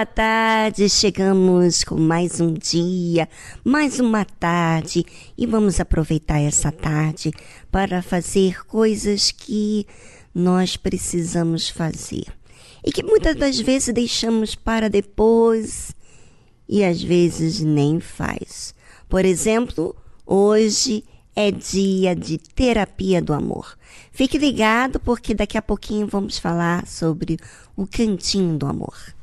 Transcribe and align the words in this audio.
Boa 0.00 0.06
tarde. 0.06 0.88
Chegamos 0.88 1.84
com 1.84 1.94
mais 1.94 2.40
um 2.40 2.54
dia, 2.54 3.28
mais 3.62 4.00
uma 4.00 4.24
tarde 4.24 5.04
e 5.36 5.44
vamos 5.44 5.78
aproveitar 5.78 6.40
essa 6.40 6.72
tarde 6.72 7.30
para 7.70 8.00
fazer 8.00 8.64
coisas 8.64 9.30
que 9.30 9.86
nós 10.34 10.74
precisamos 10.74 11.68
fazer 11.68 12.24
e 12.82 12.90
que 12.90 13.02
muitas 13.02 13.36
das 13.36 13.60
vezes 13.60 13.92
deixamos 13.92 14.54
para 14.54 14.88
depois 14.88 15.94
e 16.66 16.82
às 16.82 17.02
vezes 17.02 17.60
nem 17.60 18.00
faz. 18.00 18.74
Por 19.06 19.26
exemplo, 19.26 19.94
hoje 20.24 21.04
é 21.36 21.50
dia 21.50 22.16
de 22.16 22.38
terapia 22.38 23.20
do 23.20 23.34
amor. 23.34 23.76
Fique 24.10 24.38
ligado 24.38 24.98
porque 24.98 25.34
daqui 25.34 25.58
a 25.58 25.62
pouquinho 25.62 26.06
vamos 26.06 26.38
falar 26.38 26.86
sobre 26.86 27.36
o 27.76 27.86
cantinho 27.86 28.56
do 28.56 28.64
amor. 28.64 29.19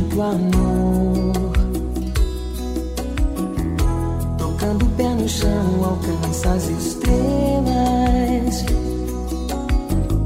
do 0.00 0.22
amor. 0.22 1.32
Tocando 4.38 4.84
o 4.84 4.88
pé 4.90 5.08
no 5.08 5.28
chão, 5.28 5.84
alcança 5.84 6.50
as 6.52 6.68
estrelas. 6.68 8.64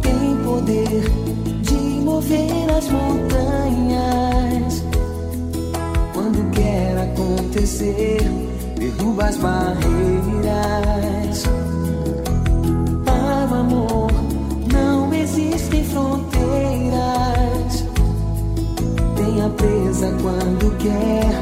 Tem 0.03 0.37
poder 0.45 1.03
de 1.63 2.01
mover 2.05 2.71
as 2.77 2.89
montanhas. 2.89 4.85
Quando 6.13 6.51
quer 6.53 6.99
acontecer, 6.99 8.23
derruba 8.77 9.25
as 9.25 9.37
barreiras. 9.37 9.83
Para 13.05 13.49
o 13.51 13.55
amor 13.61 14.13
não 14.73 15.13
existem 15.15 15.85
fronteiras 15.85 16.32
linha 19.33 19.49
presa 19.51 20.13
quando 20.21 20.77
quer. 20.79 21.33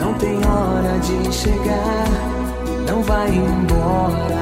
Não 0.00 0.14
tem 0.14 0.36
hora 0.44 0.98
de 0.98 1.32
chegar, 1.32 2.08
não 2.88 3.02
vai 3.02 3.28
embora. 3.28 4.40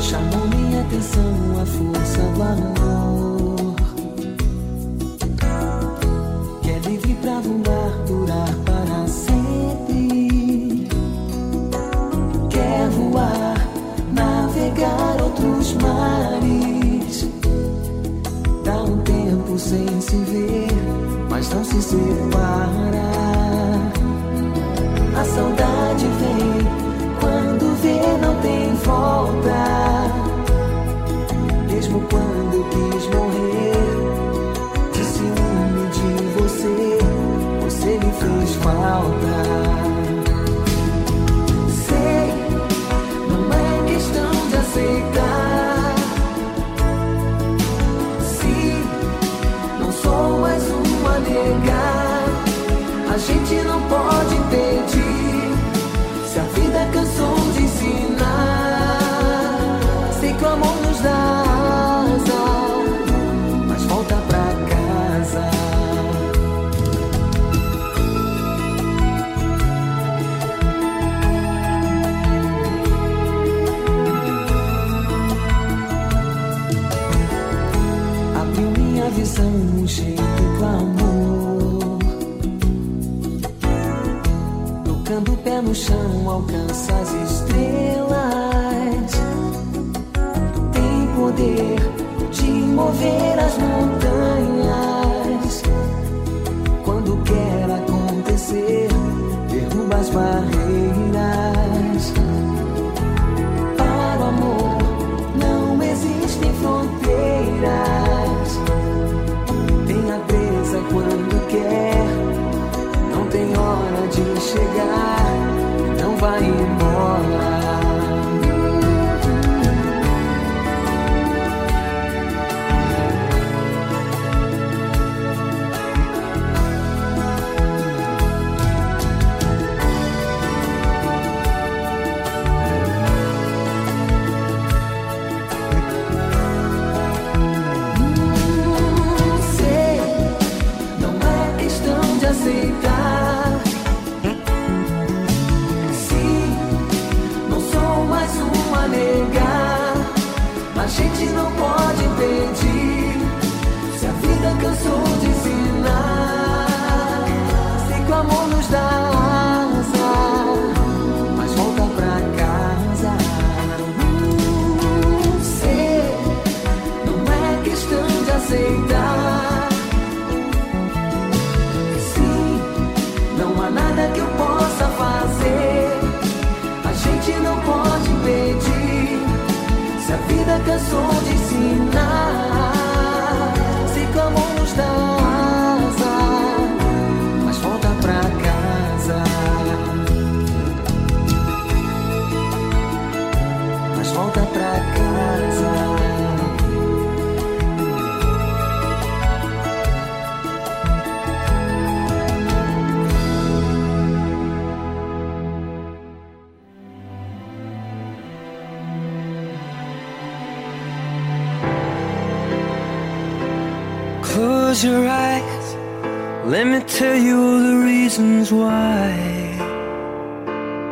Chamou 0.00 0.46
minha 0.48 0.80
atenção 0.80 1.60
a 1.60 1.66
força 1.66 2.22
do 2.34 2.42
amor. 2.42 2.87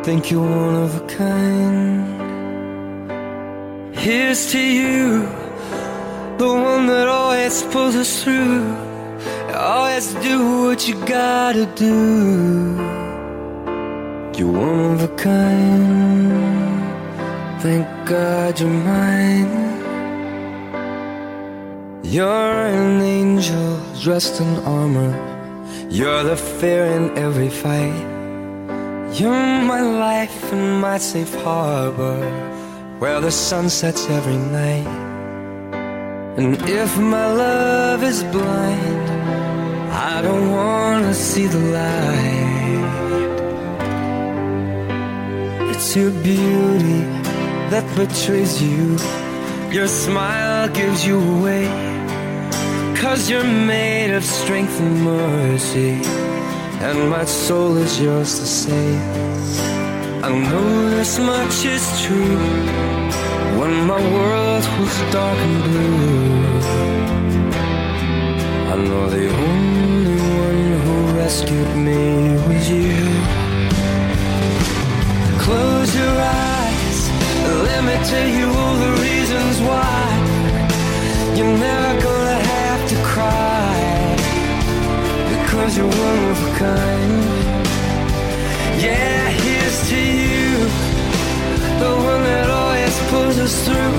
think 0.07 0.31
you're 0.31 0.39
one 0.39 0.75
of 0.85 0.95
a 0.95 1.05
kind. 1.17 2.07
Here's 3.93 4.49
to 4.53 4.57
you, 4.57 5.23
the 6.37 6.47
one 6.47 6.87
that 6.87 7.09
always 7.09 7.61
pulls 7.63 7.93
us 7.97 8.23
through. 8.23 8.63
Always 9.53 10.13
do 10.29 10.37
what 10.63 10.87
you 10.87 10.95
gotta 11.05 11.65
do. 11.75 11.95
You're 14.37 14.57
one 14.69 14.93
of 14.95 15.03
a 15.03 15.13
kind. 15.17 16.31
Thank 17.61 17.85
God 18.07 18.57
you're 18.61 18.79
mine. 18.93 19.51
You're 22.01 22.59
an 22.79 23.01
angel 23.01 23.77
dressed 24.01 24.39
in 24.39 24.55
armor. 24.63 25.13
You're 25.89 26.23
the 26.23 26.37
fear 26.37 26.85
in 26.85 27.17
every 27.17 27.49
fight. 27.49 28.16
You're 29.19 29.31
my 29.31 29.81
life 29.81 30.53
and 30.53 30.79
my 30.79 30.99
safe 30.99 31.33
harbor, 31.41 32.21
where 32.99 33.19
the 33.19 33.31
sun 33.31 33.67
sets 33.67 34.07
every 34.11 34.37
night. 34.37 34.85
And 36.37 36.55
if 36.69 36.99
my 36.99 37.25
love 37.33 38.03
is 38.03 38.21
blind, 38.25 39.09
I 39.91 40.21
don't 40.21 40.51
wanna 40.51 41.15
see 41.15 41.47
the 41.47 41.63
light. 41.79 42.85
It's 45.71 45.95
your 45.95 46.11
beauty 46.11 47.01
that 47.71 47.85
betrays 47.95 48.61
you. 48.61 48.99
Your 49.71 49.87
smile 49.87 50.69
gives 50.69 51.07
you 51.07 51.17
away. 51.17 51.65
Cause 53.01 53.31
you're 53.31 53.51
made 53.73 54.11
of 54.13 54.23
strength 54.23 54.79
and 54.79 55.03
mercy. 55.03 56.26
And 56.79 57.09
my 57.09 57.25
soul 57.25 57.75
is 57.77 57.99
yours 57.99 58.39
to 58.39 58.45
save. 58.45 59.01
I 60.23 60.29
know 60.29 60.89
this 60.91 61.17
much 61.17 61.65
is 61.65 61.85
true. 62.03 62.37
When 63.59 63.87
my 63.87 63.99
world 64.13 64.63
was 64.79 64.95
dark 65.11 65.39
and 65.47 65.63
blue, 65.63 66.37
I 68.71 68.75
know 68.87 69.09
the 69.09 69.27
only 69.47 70.19
one 70.45 70.63
who 70.83 70.95
rescued 71.17 71.75
me 71.87 72.37
was 72.47 72.69
you. 72.69 73.07
Close 75.45 75.95
your 75.95 76.17
eyes, 76.45 76.99
let 77.67 77.81
me 77.89 77.95
tell 78.11 78.29
you 78.39 78.47
all 78.59 78.75
the 78.85 78.91
reasons 79.01 79.55
why 79.61 79.97
you're 81.35 81.57
never 81.57 82.01
gonna 82.03 82.16
because 85.57 85.75
you're 85.75 85.87
one 85.87 86.23
of 86.29 86.37
a 86.49 86.51
kind. 86.59 87.23
Yeah, 88.79 89.29
here's 89.41 89.89
to 89.89 89.97
you, 89.97 90.49
the 91.81 91.93
one 92.11 92.21
that 92.29 92.47
always 92.47 92.95
pulls 93.09 93.37
us 93.39 93.65
through. 93.65 93.97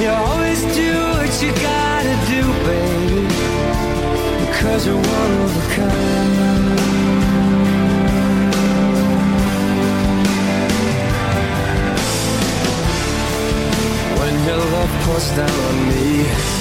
You 0.00 0.10
always 0.10 0.60
do 0.76 0.90
what 1.18 1.42
you 1.42 1.50
gotta 1.70 2.14
do, 2.30 2.42
baby, 2.70 3.26
because 4.46 4.86
you're 4.86 5.04
one 5.18 5.32
of 5.46 5.50
a 5.62 5.66
kind. 5.74 6.38
When 14.18 14.34
your 14.46 14.62
love 14.74 14.92
pours 15.02 15.28
down 15.36 15.58
on 15.70 15.76
me, 15.88 16.57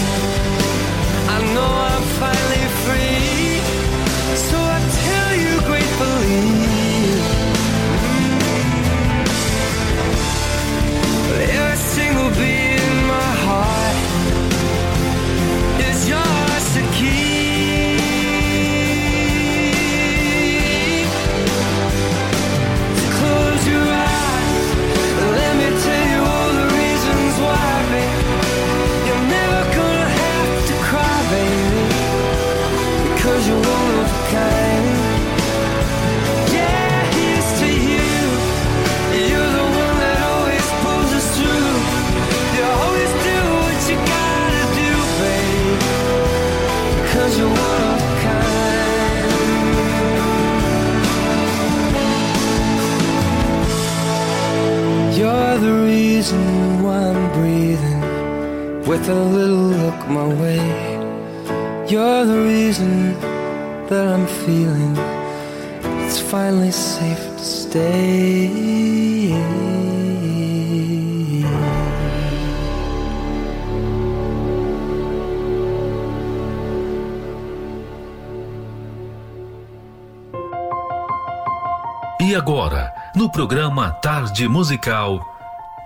programa 83.47 83.91
Tarde 83.91 84.45
Musical, 84.45 85.21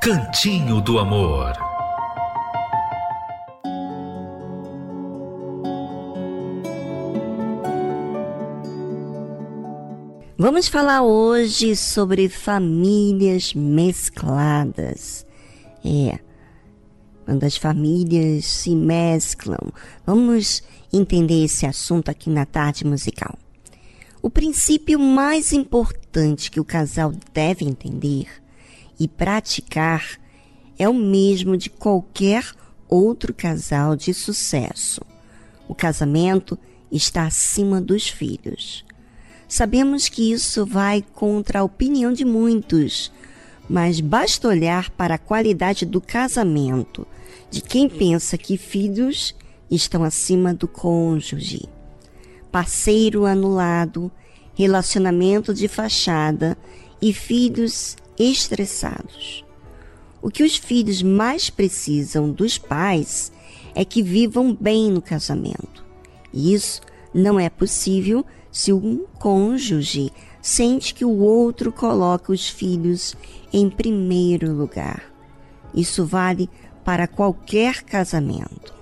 Cantinho 0.02 0.82
do 0.82 0.98
Amor. 0.98 1.54
Vamos 10.40 10.68
falar 10.68 11.04
hoje 11.04 11.76
sobre 11.76 12.30
famílias 12.30 13.54
mescladas. 13.54 15.24
É, 15.86 16.18
quando 17.26 17.44
as 17.44 17.58
famílias 17.58 18.44
se 18.44 18.76
mesclam. 18.76 19.72
Vamos 20.04 20.64
entender 20.92 21.46
esse 21.46 21.68
assunto 21.68 22.10
aqui 22.10 22.32
na 22.32 22.44
tarde 22.48 22.88
musical. 22.88 23.38
O 24.24 24.30
princípio 24.30 25.00
mais 25.00 25.52
importante 25.52 26.52
que 26.52 26.60
o 26.60 26.66
casal 26.66 27.12
deve 27.34 27.66
entender 27.66 28.28
e 29.00 29.08
praticar 29.08 30.20
é 30.78 30.88
o 30.88 30.94
mesmo 30.94 31.58
de 31.58 31.72
qualquer 31.72 32.46
outro 32.88 33.34
casal 33.34 33.96
de 33.96 34.14
sucesso. 34.14 35.02
O 35.68 35.74
casamento 35.74 36.56
está 36.92 37.26
acima 37.26 37.82
dos 37.82 38.10
filhos. 38.10 38.86
Sabemos 39.48 40.08
que 40.08 40.32
isso 40.32 40.68
vai 40.68 41.04
contra 41.14 41.62
a 41.62 41.64
opinião 41.64 42.14
de 42.14 42.24
muitos, 42.24 43.12
mas 43.68 44.00
basta 44.00 44.48
olhar 44.48 44.92
para 44.92 45.16
a 45.16 45.20
qualidade 45.20 45.84
do 45.84 46.00
casamento 46.00 47.08
de 47.50 47.60
quem 47.60 47.90
pensa 47.90 48.38
que 48.38 48.56
filhos 48.56 49.36
estão 49.70 50.04
acima 50.04 50.54
do 50.54 50.68
cônjuge. 50.68 51.68
Parceiro 52.52 53.26
anulado, 53.26 54.12
relacionamento 54.54 55.54
de 55.54 55.68
fachada 55.68 56.58
e 57.02 57.14
filhos 57.14 57.96
estressados. 58.20 59.46
O 60.22 60.30
que 60.30 60.44
os 60.44 60.58
filhos 60.58 61.02
mais 61.02 61.50
precisam 61.50 62.30
dos 62.30 62.58
pais 62.58 63.32
é 63.74 63.84
que 63.84 64.04
vivam 64.04 64.54
bem 64.54 64.92
no 64.92 65.02
casamento. 65.02 65.84
E 66.34 66.54
isso 66.54 66.82
não 67.14 67.40
é 67.40 67.50
possível 67.50 68.26
se 68.52 68.72
um 68.72 69.06
cônjuge 69.18 70.12
sente 70.42 70.94
que 70.94 71.06
o 71.06 71.20
outro 71.20 71.72
coloca 71.72 72.32
os 72.32 72.50
filhos 72.50 73.16
em 73.54 73.70
primeiro 73.70 74.52
lugar. 74.54 75.04
Isso 75.74 76.06
vale 76.06 76.50
para 76.84 77.08
qualquer 77.08 77.84
casamento. 77.84 78.74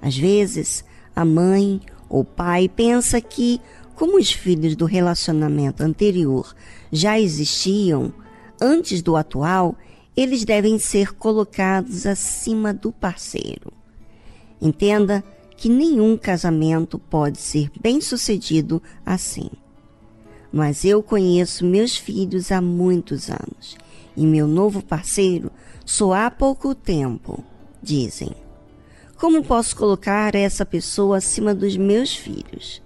Às 0.00 0.16
vezes, 0.16 0.84
a 1.14 1.24
mãe 1.24 1.80
ou 2.12 2.22
pai 2.22 2.68
pensa 2.68 3.22
que, 3.22 3.58
como 3.94 4.18
os 4.18 4.30
filhos 4.30 4.76
do 4.76 4.84
relacionamento 4.84 5.82
anterior 5.82 6.54
já 6.92 7.18
existiam 7.18 8.12
antes 8.60 9.00
do 9.00 9.16
atual, 9.16 9.74
eles 10.14 10.44
devem 10.44 10.78
ser 10.78 11.14
colocados 11.14 12.04
acima 12.04 12.74
do 12.74 12.92
parceiro. 12.92 13.72
Entenda 14.60 15.24
que 15.56 15.70
nenhum 15.70 16.18
casamento 16.18 16.98
pode 16.98 17.38
ser 17.38 17.70
bem-sucedido 17.80 18.82
assim. 19.06 19.48
Mas 20.52 20.84
eu 20.84 21.02
conheço 21.02 21.64
meus 21.64 21.96
filhos 21.96 22.52
há 22.52 22.60
muitos 22.60 23.30
anos 23.30 23.78
e 24.14 24.26
meu 24.26 24.46
novo 24.46 24.82
parceiro 24.82 25.50
só 25.86 26.12
há 26.12 26.30
pouco 26.30 26.74
tempo, 26.74 27.42
dizem. 27.82 28.32
Como 29.22 29.44
posso 29.44 29.76
colocar 29.76 30.34
essa 30.34 30.66
pessoa 30.66 31.18
acima 31.18 31.54
dos 31.54 31.76
meus 31.76 32.12
filhos? 32.12 32.82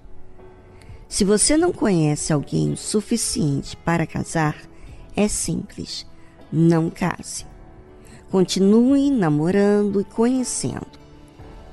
Se 1.08 1.24
você 1.24 1.56
não 1.56 1.72
conhece 1.72 2.30
alguém 2.30 2.72
o 2.72 2.76
suficiente 2.76 3.74
para 3.74 4.06
casar, 4.06 4.54
é 5.16 5.28
simples, 5.28 6.06
não 6.52 6.90
case. 6.90 7.46
Continue 8.30 9.10
namorando 9.10 9.98
e 9.98 10.04
conhecendo. 10.04 10.98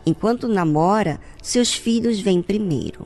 Enquanto 0.05 0.47
namora, 0.47 1.19
seus 1.41 1.73
filhos 1.73 2.21
vêm 2.21 2.41
primeiro. 2.41 3.05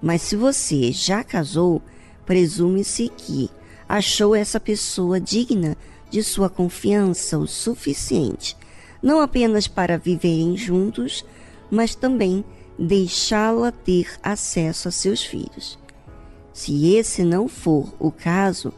Mas 0.00 0.22
se 0.22 0.34
você 0.34 0.90
já 0.90 1.22
casou, 1.22 1.82
presume-se 2.24 3.10
que 3.14 3.50
achou 3.86 4.34
essa 4.34 4.58
pessoa 4.58 5.20
digna 5.20 5.76
de 6.10 6.22
sua 6.22 6.48
confiança 6.48 7.36
o 7.36 7.46
suficiente, 7.46 8.56
não 9.04 9.20
apenas 9.20 9.68
para 9.68 9.98
viverem 9.98 10.56
juntos, 10.56 11.26
mas 11.70 11.94
também 11.94 12.42
deixá-la 12.78 13.70
ter 13.70 14.08
acesso 14.22 14.88
a 14.88 14.90
seus 14.90 15.22
filhos. 15.22 15.78
Se 16.54 16.96
esse 16.96 17.22
não 17.22 17.46
for 17.46 17.92
o 17.98 18.10
caso, 18.10 18.72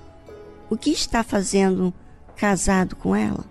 o 0.68 0.76
que 0.76 0.90
está 0.90 1.22
fazendo 1.22 1.94
casado 2.34 2.96
com 2.96 3.14
ela? 3.14 3.44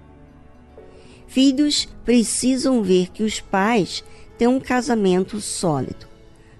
Filhos 1.27 1.87
precisam 2.03 2.83
ver 2.83 3.09
que 3.09 3.23
os 3.23 3.39
pais 3.39 4.03
têm 4.37 4.49
um 4.49 4.59
casamento 4.59 5.39
sólido. 5.39 6.05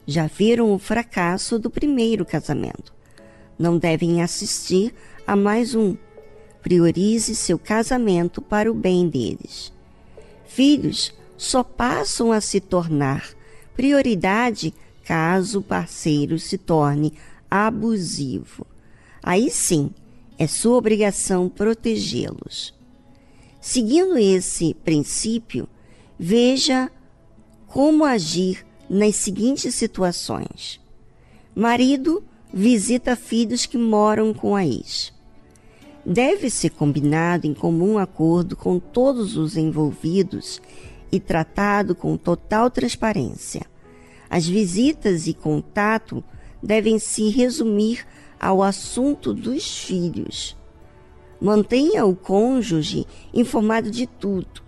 Já 0.07 0.27
viram 0.27 0.72
o 0.74 0.79
fracasso 0.79 1.60
do 1.60 1.69
primeiro 1.69 2.25
casamento. 2.25 2.93
Não 3.60 3.77
devem 3.77 4.22
assistir 4.22 4.93
a 5.27 5.36
mais 5.36 5.75
um. 5.75 5.98
Priorize 6.62 7.36
seu 7.36 7.60
casamento 7.60 8.41
para 8.41 8.72
o 8.72 8.74
bem 8.74 9.10
deles. 9.10 9.75
Filhos 10.47 11.13
só 11.37 11.63
passam 11.63 12.31
a 12.31 12.39
se 12.39 12.59
tornar 12.59 13.35
prioridade 13.75 14.73
caso 15.03 15.59
o 15.59 15.63
parceiro 15.63 16.39
se 16.39 16.57
torne 16.57 17.13
abusivo. 17.49 18.65
Aí 19.21 19.49
sim, 19.49 19.91
é 20.37 20.47
sua 20.47 20.77
obrigação 20.77 21.49
protegê-los. 21.49 22.73
Seguindo 23.61 24.17
esse 24.17 24.73
princípio, 24.73 25.67
veja 26.17 26.91
como 27.67 28.05
agir 28.05 28.65
nas 28.89 29.15
seguintes 29.15 29.75
situações. 29.75 30.79
Marido 31.55 32.23
visita 32.53 33.15
filhos 33.15 33.65
que 33.65 33.77
moram 33.77 34.33
com 34.33 34.55
a 34.55 34.65
ex. 34.65 35.14
Deve 36.05 36.51
ser 36.51 36.69
combinado 36.69 37.47
em 37.47 37.53
comum 37.53 37.97
acordo 37.97 38.55
com 38.55 38.77
todos 38.79 39.38
os 39.38 39.57
envolvidos 39.57 40.62
e 41.12 41.19
tratado 41.19 41.95
com 41.95 42.15
total 42.15 42.69
transparência. 42.69 43.65
As 44.29 44.45
visitas 44.45 45.25
e 45.25 45.33
contato 45.33 46.24
devem 46.62 47.00
se 47.00 47.29
resumir 47.29 48.05
ao 48.39 48.62
assunto 48.62 49.33
dos 49.33 49.79
filhos. 49.79 50.55
Mantenha 51.41 52.05
o 52.05 52.15
cônjuge 52.15 53.07
informado 53.33 53.89
de 53.89 54.05
tudo. 54.05 54.62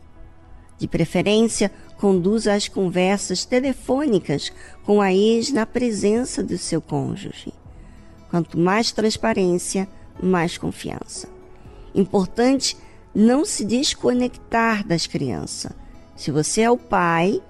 De 0.79 0.87
preferência, 0.87 1.71
conduza 1.97 2.53
as 2.53 2.67
conversas 2.67 3.45
telefônicas 3.45 4.51
com 4.83 5.01
a 5.01 5.13
ex 5.13 5.51
na 5.51 5.65
presença 5.65 6.43
do 6.43 6.57
seu 6.57 6.81
cônjuge. 6.81 7.53
Quanto 8.29 8.59
mais 8.59 8.91
transparência, 8.91 9.87
mais 10.21 10.57
confiança. 10.57 11.29
Importante 11.93 12.77
não 13.13 13.43
se 13.45 13.65
desconectar 13.65 14.85
das 14.85 15.07
crianças. 15.07 15.71
Se 16.15 16.31
você 16.31 16.61
é 16.61 16.71
o 16.71 16.77
pai, 16.77 17.41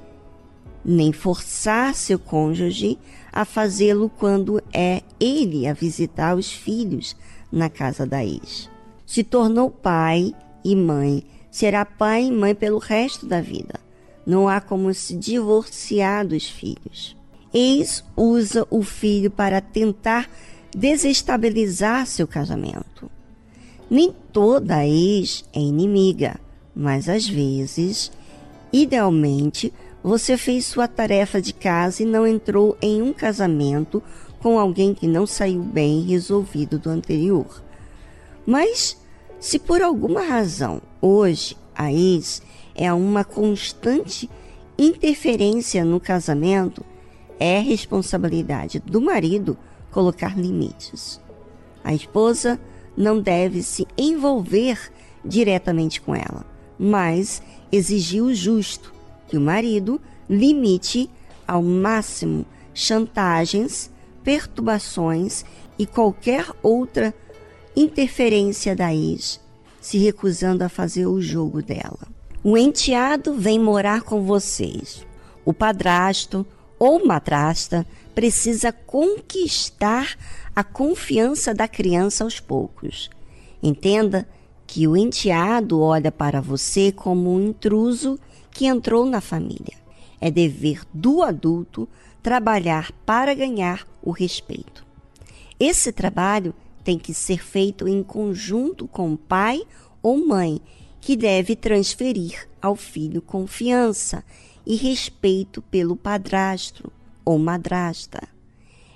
nem 0.84 1.12
forçar 1.12 1.94
seu 1.94 2.18
cônjuge 2.18 2.98
a 3.32 3.44
fazê-lo 3.44 4.10
quando 4.10 4.62
é 4.74 5.02
ele 5.20 5.68
a 5.68 5.74
visitar 5.74 6.36
os 6.36 6.52
filhos 6.52 7.16
na 7.52 7.70
casa 7.70 8.06
da 8.06 8.24
ex. 8.24 8.70
Se 9.06 9.24
tornou 9.24 9.70
pai 9.70 10.34
e 10.64 10.76
mãe, 10.76 11.24
será 11.52 11.86
pai 11.86 12.26
e 12.26 12.32
mãe 12.32 12.56
pelo 12.56 12.78
resto 12.78 13.26
da 13.26 13.42
vida. 13.42 13.80
Não 14.26 14.48
há 14.48 14.60
como 14.60 14.94
se 14.94 15.16
divorciar 15.16 16.26
dos 16.26 16.48
filhos. 16.48 17.16
Ex 17.54 18.04
usa 18.16 18.68
o 18.70 18.84
filho 18.84 19.32
para 19.32 19.62
tentar 19.62 20.30
desestabilizar 20.78 22.06
seu 22.06 22.28
casamento. 22.28 23.10
Nem 23.90 24.14
toda 24.32 24.86
ex 24.86 25.44
é 25.52 25.60
inimiga, 25.60 26.40
mas 26.76 27.10
às 27.10 27.28
vezes, 27.28 28.12
idealmente, 28.72 29.74
você 30.04 30.38
fez 30.38 30.68
sua 30.68 30.88
tarefa 30.88 31.42
de 31.42 31.52
casa 31.52 32.04
e 32.04 32.06
não 32.06 32.28
entrou 32.28 32.78
em 32.80 33.02
um 33.02 33.12
casamento 33.12 34.04
com 34.40 34.60
alguém 34.60 34.94
que 34.94 35.08
não 35.08 35.26
saiu 35.26 35.64
bem 35.64 36.02
resolvido 36.02 36.78
do 36.78 36.92
anterior. 36.92 37.64
Mas, 38.46 39.02
se 39.40 39.58
por 39.58 39.82
alguma 39.82 40.22
razão 40.22 40.80
hoje 41.02 41.58
a 41.74 41.92
ex 41.92 42.40
é 42.76 42.94
uma 42.94 43.24
constante 43.24 44.30
interferência 44.78 45.84
no 45.84 46.00
casamento, 46.00 46.86
é 47.40 47.58
responsabilidade 47.58 48.80
do 48.80 49.02
marido 49.02 49.58
colocar 49.92 50.38
limites. 50.38 51.22
A 51.84 51.94
esposa 51.94 52.60
não 52.96 53.22
deve 53.22 53.62
se 53.62 53.88
envolver 53.98 54.92
diretamente 55.24 56.02
com 56.02 56.16
ela, 56.16 56.46
mas 56.78 57.42
exigir 57.72 58.24
o 58.24 58.34
justo 58.34 58.94
que 59.28 59.38
o 59.38 59.42
marido 59.42 60.00
limite 60.30 61.10
ao 61.48 61.62
máximo 61.62 62.46
chantagens, 62.74 63.90
perturbações 64.24 65.46
e 65.80 65.86
qualquer 65.86 66.46
outra 66.62 67.14
interferência 67.76 68.76
da 68.76 68.94
ex, 68.94 69.40
se 69.80 69.98
recusando 69.98 70.64
a 70.64 70.70
fazer 70.70 71.06
o 71.06 71.22
jogo 71.22 71.62
dela. 71.62 72.08
O 72.44 72.58
enteado 72.58 73.34
vem 73.34 73.60
morar 73.60 74.02
com 74.02 74.24
vocês. 74.24 75.06
O 75.44 75.54
padrasto 75.54 76.46
ou 76.80 77.06
madrasta 77.06 77.86
precisa 78.18 78.72
conquistar 78.72 80.18
a 80.56 80.64
confiança 80.64 81.54
da 81.54 81.68
criança 81.68 82.24
aos 82.24 82.40
poucos. 82.40 83.12
Entenda 83.62 84.28
que 84.66 84.88
o 84.88 84.98
enteado 84.98 85.80
olha 85.80 86.12
para 86.12 86.42
você 86.42 86.92
como 86.92 87.32
um 87.32 87.50
intruso 87.50 88.20
que 88.50 88.66
entrou 88.66 89.06
na 89.06 89.22
família. 89.22 89.78
É 90.20 90.32
dever 90.32 90.82
do 90.92 91.22
adulto 91.22 91.88
trabalhar 92.24 92.92
para 93.06 93.36
ganhar 93.36 93.88
o 94.02 94.10
respeito. 94.10 94.84
Esse 95.60 95.92
trabalho 95.92 96.56
tem 96.84 96.98
que 96.98 97.14
ser 97.14 97.46
feito 97.46 97.88
em 97.88 98.02
conjunto 98.02 98.88
com 98.88 99.14
o 99.14 99.18
pai 99.18 99.62
ou 100.02 100.28
mãe, 100.28 100.60
que 101.00 101.16
deve 101.16 101.56
transferir 101.56 102.50
ao 102.60 102.76
filho 102.76 103.22
confiança 103.22 104.24
e 104.66 104.76
respeito 104.76 105.62
pelo 105.62 105.96
padrasto 105.96 106.92
ou 107.28 107.38
madrasta. 107.38 108.26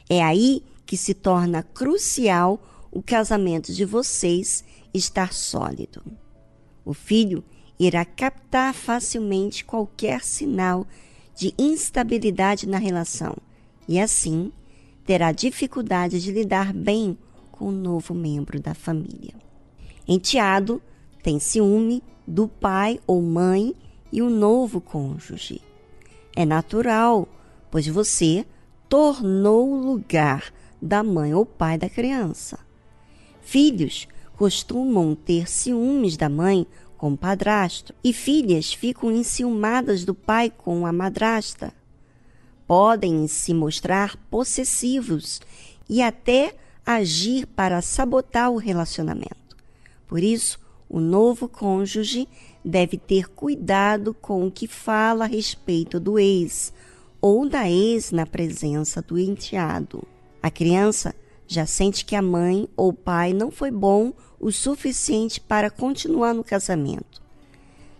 É 0.10 0.24
aí 0.24 0.63
que 0.86 0.96
se 0.96 1.13
torna 1.13 1.62
crucial 1.62 2.63
o 2.89 3.04
casamento 3.04 3.74
de 3.74 3.84
vocês 3.84 4.63
estar 4.94 5.34
sólido. 5.34 6.02
O 6.86 6.94
filho 6.94 7.44
irá 7.78 8.06
captar 8.06 8.74
facilmente 8.74 9.65
qualquer 9.65 10.24
sinal 10.24 10.88
de 11.36 11.54
instabilidade 11.60 12.65
na 12.65 12.78
relação 12.78 13.36
e, 13.86 14.00
assim, 14.00 14.50
terá 15.06 15.34
dificuldade 15.34 16.22
de 16.22 16.32
lidar 16.32 16.72
bem 16.72 17.17
com 17.52 17.67
o 17.67 17.72
novo 17.72 18.13
membro 18.13 18.62
da 18.62 18.74
família. 18.74 19.34
Enteado 20.08 20.82
tem 21.22 21.38
ciúme 21.38 22.02
do 22.26 22.48
pai 22.48 22.98
ou 23.06 23.22
mãe 23.22 23.76
e 24.10 24.22
o 24.22 24.30
novo 24.30 24.80
cônjuge. 24.80 25.62
É 26.34 26.46
natural, 26.46 27.28
pois 27.72 27.88
você 27.88 28.46
tornou 28.90 29.72
o 29.72 29.84
lugar 29.84 30.54
da 30.82 31.02
mãe 31.02 31.34
ou 31.34 31.46
pai 31.46 31.78
da 31.78 31.90
criança. 31.90 32.60
Filhos 33.42 34.08
costumam 34.36 35.16
ter 35.16 35.50
ciúmes 35.50 36.18
da 36.18 36.28
mãe 36.28 36.68
com 36.98 37.14
o 37.14 37.18
padrasto, 37.18 37.96
e 38.04 38.14
filhas 38.14 38.72
ficam 38.74 39.12
enciumadas 39.12 40.06
do 40.06 40.14
pai 40.14 40.52
com 40.56 40.86
a 40.86 40.94
madrasta. 40.94 41.74
Podem 42.68 43.28
se 43.28 43.56
mostrar 43.56 44.16
possessivos 44.30 45.42
e 45.90 46.00
até 46.00 46.54
agir 46.86 47.48
para 47.48 47.82
sabotar 47.82 48.52
o 48.52 48.58
relacionamento. 48.58 49.58
Por 50.08 50.22
isso, 50.22 50.60
o 50.88 51.00
novo 51.00 51.48
cônjuge 51.48 52.28
deve 52.64 52.98
ter 52.98 53.30
cuidado 53.30 54.14
com 54.14 54.46
o 54.46 54.52
que 54.52 54.68
fala 54.68 55.26
a 55.26 55.28
respeito 55.28 56.00
do 56.00 56.20
ex 56.20 56.72
ou 57.22 57.48
da 57.48 57.70
ex 57.70 58.12
na 58.12 58.26
presença 58.26 59.02
do 59.02 59.20
enteado. 59.20 60.04
A 60.42 60.50
criança 60.50 61.14
já 61.48 61.66
sente 61.66 62.04
que 62.04 62.16
a 62.16 62.22
mãe 62.22 62.68
ou 62.76 62.92
pai 62.92 63.32
não 63.34 63.52
foi 63.52 63.70
bom 63.70 64.14
o 64.40 64.52
suficiente 64.52 65.40
para 65.40 65.70
continuar 65.70 66.34
no 66.34 66.44
casamento. 66.44 67.22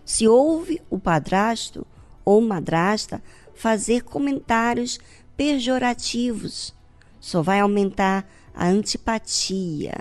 Se 0.04 0.26
ouve 0.26 0.82
o 0.90 0.98
padrasto 0.98 1.86
ou 2.24 2.40
madrasta 2.40 3.22
fazer 3.54 4.02
comentários 4.02 4.98
pejorativos, 5.36 6.74
só 7.20 7.42
vai 7.42 7.60
aumentar 7.60 8.28
a 8.54 8.66
antipatia. 8.66 9.94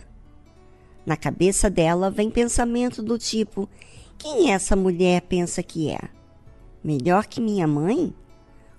Na 1.05 1.15
cabeça 1.15 1.69
dela 1.69 2.09
vem 2.09 2.29
pensamento 2.29 3.03
do 3.03 3.17
tipo: 3.17 3.69
quem 4.17 4.51
essa 4.51 4.75
mulher 4.75 5.21
pensa 5.21 5.61
que 5.61 5.89
é? 5.89 5.99
Melhor 6.83 7.25
que 7.27 7.39
minha 7.39 7.67
mãe? 7.67 8.13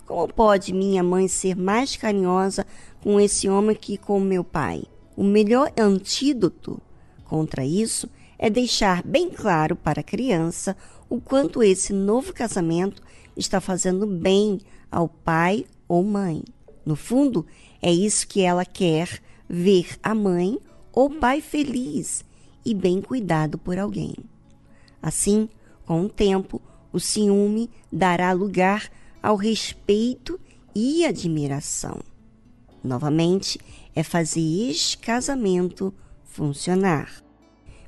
Como 0.05 0.27
pode 0.27 0.73
minha 0.73 1.01
mãe 1.01 1.27
ser 1.27 1.55
mais 1.55 1.95
carinhosa 1.95 2.65
com 3.01 3.19
esse 3.19 3.47
homem 3.47 3.75
que 3.75 3.97
com 3.97 4.19
meu 4.19 4.43
pai? 4.43 4.83
O 5.15 5.23
melhor 5.23 5.71
antídoto 5.77 6.81
contra 7.23 7.65
isso 7.65 8.09
é 8.37 8.49
deixar 8.49 9.01
bem 9.03 9.29
claro 9.29 9.75
para 9.75 10.01
a 10.01 10.03
criança 10.03 10.75
o 11.09 11.21
quanto 11.21 11.63
esse 11.63 11.93
novo 11.93 12.33
casamento 12.33 13.01
está 13.37 13.61
fazendo 13.61 14.05
bem 14.05 14.59
ao 14.91 15.07
pai 15.07 15.65
ou 15.87 16.03
mãe. 16.03 16.43
No 16.85 16.95
fundo, 16.95 17.45
é 17.81 17.91
isso 17.91 18.27
que 18.27 18.41
ela 18.41 18.65
quer 18.65 19.21
ver 19.47 19.97
a 20.01 20.13
mãe 20.13 20.59
ou 20.91 21.09
pai 21.09 21.39
feliz 21.39 22.25
e 22.65 22.73
bem 22.73 23.01
cuidado 23.01 23.57
por 23.57 23.77
alguém. 23.77 24.15
Assim, 25.01 25.47
com 25.85 26.05
o 26.05 26.09
tempo, 26.09 26.61
o 26.91 26.99
ciúme 26.99 27.69
dará 27.91 28.31
lugar 28.31 28.89
ao 29.23 29.37
respeito 29.37 30.37
e 30.75 31.05
admiração. 31.05 32.01
Novamente, 32.83 33.57
é 33.95 34.03
fazer 34.03 34.69
este 34.69 34.97
casamento 34.97 35.93
funcionar. 36.25 37.23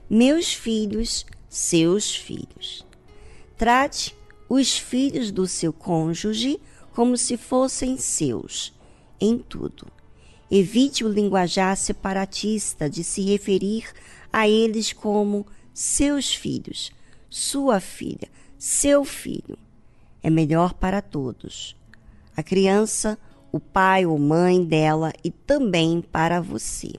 Meus 0.10 0.54
filhos, 0.54 1.26
seus 1.50 2.16
filhos. 2.16 2.86
Trate 3.58 4.16
os 4.48 4.78
filhos 4.78 5.32
do 5.32 5.46
seu 5.46 5.74
cônjuge 5.74 6.62
como 6.94 7.18
se 7.18 7.36
fossem 7.36 7.98
seus, 7.98 8.74
em 9.20 9.38
tudo. 9.38 9.88
Evite 10.50 11.04
o 11.04 11.10
linguajar 11.10 11.76
separatista 11.76 12.90
de 12.90 13.04
se 13.04 13.22
referir 13.24 13.92
a 14.32 14.48
eles 14.48 14.94
como 14.94 15.46
seus 15.74 16.34
filhos, 16.34 16.92
sua 17.30 17.82
filha, 17.82 18.30
seu 18.58 19.04
filho. 19.04 19.65
É 20.26 20.30
melhor 20.32 20.74
para 20.74 21.04
todos. 21.04 21.78
A 22.36 22.42
criança, 22.42 23.16
o 23.52 23.60
pai 23.60 24.08
ou 24.08 24.18
mãe 24.18 24.66
dela 24.66 25.14
e 25.24 25.30
também 25.30 26.02
para 26.02 26.42
você. 26.42 26.94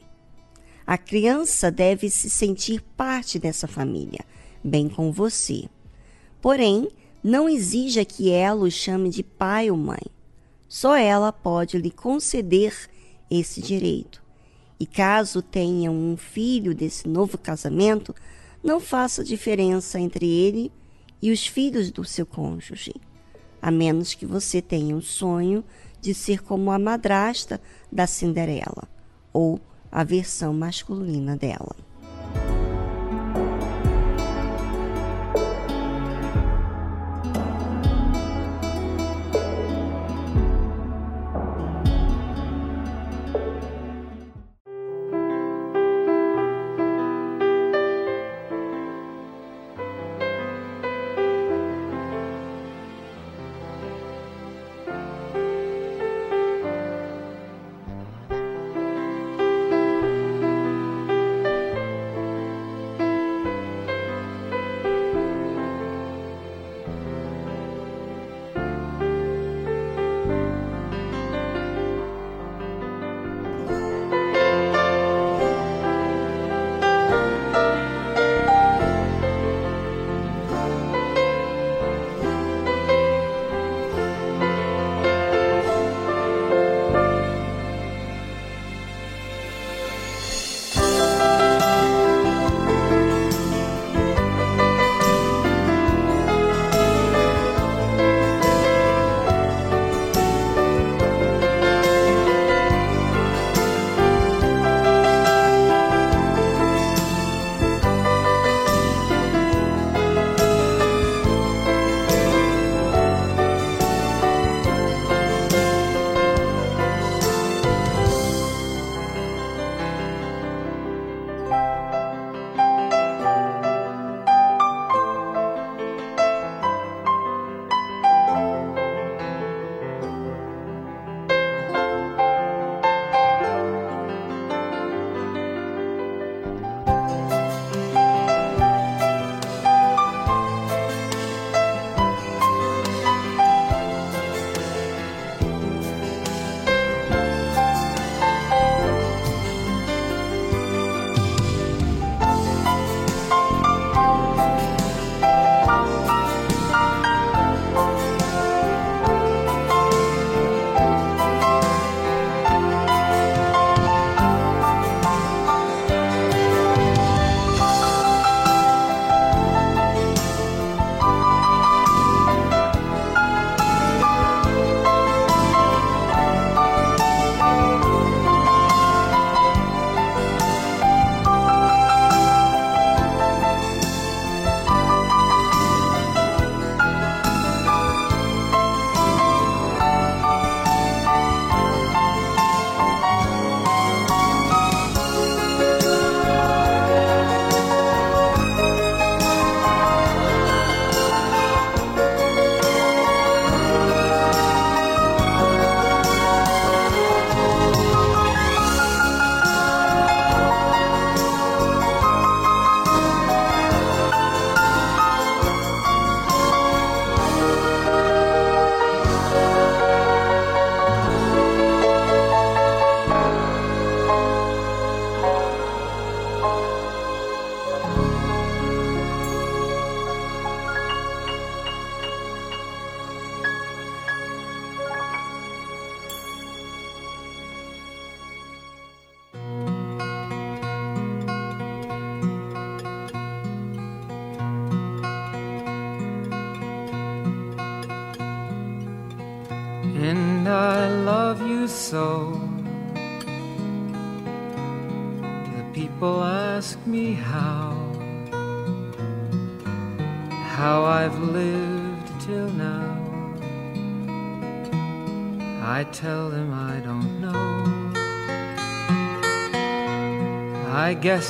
A 0.86 0.96
criança 0.96 1.68
deve 1.68 2.08
se 2.08 2.30
sentir 2.30 2.80
parte 2.96 3.36
dessa 3.36 3.66
família, 3.66 4.24
bem 4.62 4.88
com 4.88 5.10
você. 5.10 5.68
Porém, 6.40 6.88
não 7.20 7.48
exija 7.48 8.04
que 8.04 8.30
ela 8.30 8.64
o 8.64 8.70
chame 8.70 9.10
de 9.10 9.24
pai 9.24 9.72
ou 9.72 9.76
mãe. 9.76 10.06
Só 10.68 10.94
ela 10.94 11.32
pode 11.32 11.78
lhe 11.78 11.90
conceder 11.90 12.76
esse 13.28 13.60
direito. 13.60 14.22
E 14.78 14.86
caso 14.86 15.42
tenha 15.42 15.90
um 15.90 16.16
filho 16.16 16.72
desse 16.72 17.08
novo 17.08 17.36
casamento, 17.36 18.14
não 18.62 18.78
faça 18.78 19.24
diferença 19.24 19.98
entre 19.98 20.30
ele 20.30 20.70
e 21.20 21.32
os 21.32 21.44
filhos 21.44 21.90
do 21.90 22.04
seu 22.04 22.24
cônjuge, 22.24 22.94
a 23.60 23.70
menos 23.70 24.14
que 24.14 24.26
você 24.26 24.60
tenha 24.60 24.96
o 24.96 25.02
sonho 25.02 25.64
de 26.00 26.14
ser 26.14 26.42
como 26.42 26.70
a 26.70 26.78
madrasta 26.78 27.60
da 27.90 28.06
Cinderela 28.06 28.88
ou 29.32 29.60
a 29.90 30.04
versão 30.04 30.52
masculina 30.52 31.36
dela. 31.36 31.85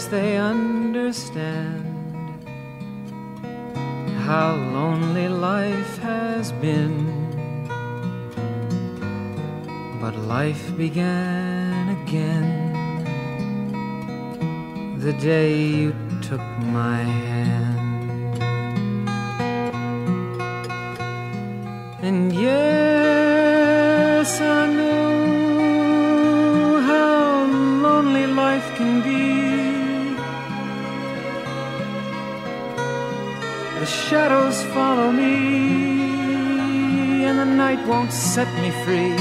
They 0.08 0.36
understand 0.36 1.84
how 4.26 4.54
lonely 4.54 5.28
life 5.28 5.98
has 5.98 6.52
been. 6.52 6.94
But 10.00 10.14
life 10.16 10.76
began 10.76 11.88
again 11.98 12.66
the 14.98 15.12
day 15.14 15.65
set 38.36 38.52
me 38.60 38.70
free. 38.84 39.16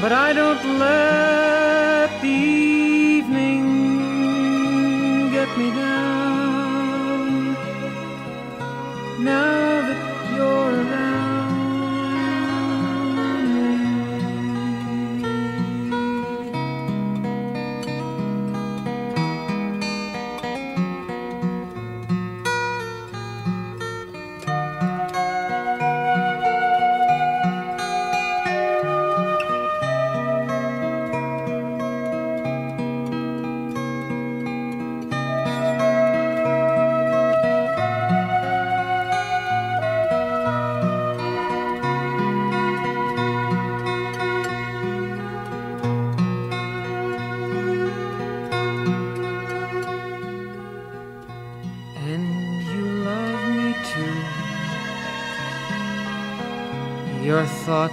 But 0.00 0.10
I 0.10 0.32
don't 0.32 0.78
let 0.80 1.11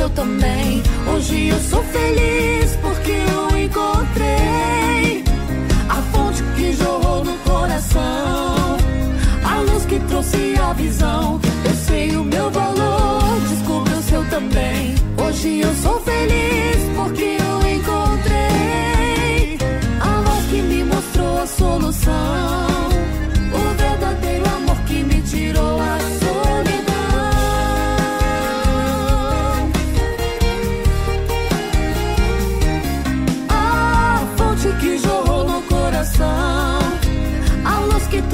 seu 0.00 0.08
também. 0.10 0.82
Hoje 1.12 1.48
eu 1.48 1.60
sou 1.60 1.82
feliz 1.84 2.74
porque 2.80 3.12
eu 3.12 3.58
encontrei 3.58 5.22
a 5.90 5.96
fonte 6.10 6.42
que 6.56 6.72
jorrou 6.72 7.22
no 7.22 7.36
coração, 7.40 8.78
a 9.44 9.60
luz 9.60 9.84
que 9.84 10.00
trouxe 10.08 10.54
a 10.58 10.72
visão. 10.72 11.38
Eu 11.66 11.74
sei 11.74 12.16
o 12.16 12.24
meu 12.24 12.50
valor, 12.50 13.40
descubra 13.50 13.94
o 13.94 14.02
seu 14.02 14.24
também. 14.30 14.94
Hoje 15.22 15.60
eu 15.60 15.74
sou 15.82 16.00
feliz 16.00 16.78
porque 16.96 17.36
eu 17.48 17.56
encontrei 17.76 19.58
a 20.00 20.22
voz 20.22 20.46
que 20.46 20.62
me 20.62 20.84
mostrou 20.84 21.42
a 21.42 21.46
solução, 21.46 22.09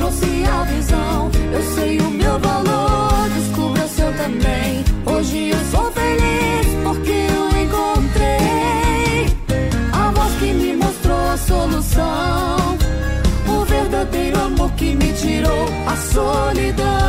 trouxe 0.07 0.45
a 0.45 0.63
visão. 0.65 1.31
Eu 1.53 1.63
sei 1.75 1.99
o 1.99 2.11
meu 2.11 2.39
valor, 2.39 3.29
descubra 3.35 3.85
o 3.85 3.89
seu 3.89 4.13
também. 4.13 4.85
Hoje 5.05 5.51
eu 5.51 5.59
sou 5.71 5.91
feliz 5.91 6.67
porque 6.85 7.11
eu 7.11 7.63
encontrei 7.63 9.27
a 9.93 10.11
voz 10.13 10.33
que 10.39 10.53
me 10.53 10.77
mostrou 10.77 11.29
a 11.29 11.37
solução, 11.37 12.79
o 13.49 13.65
verdadeiro 13.65 14.41
amor 14.41 14.71
que 14.73 14.95
me 14.95 15.13
tirou 15.13 15.67
a 15.87 15.97
solidão. 15.97 17.06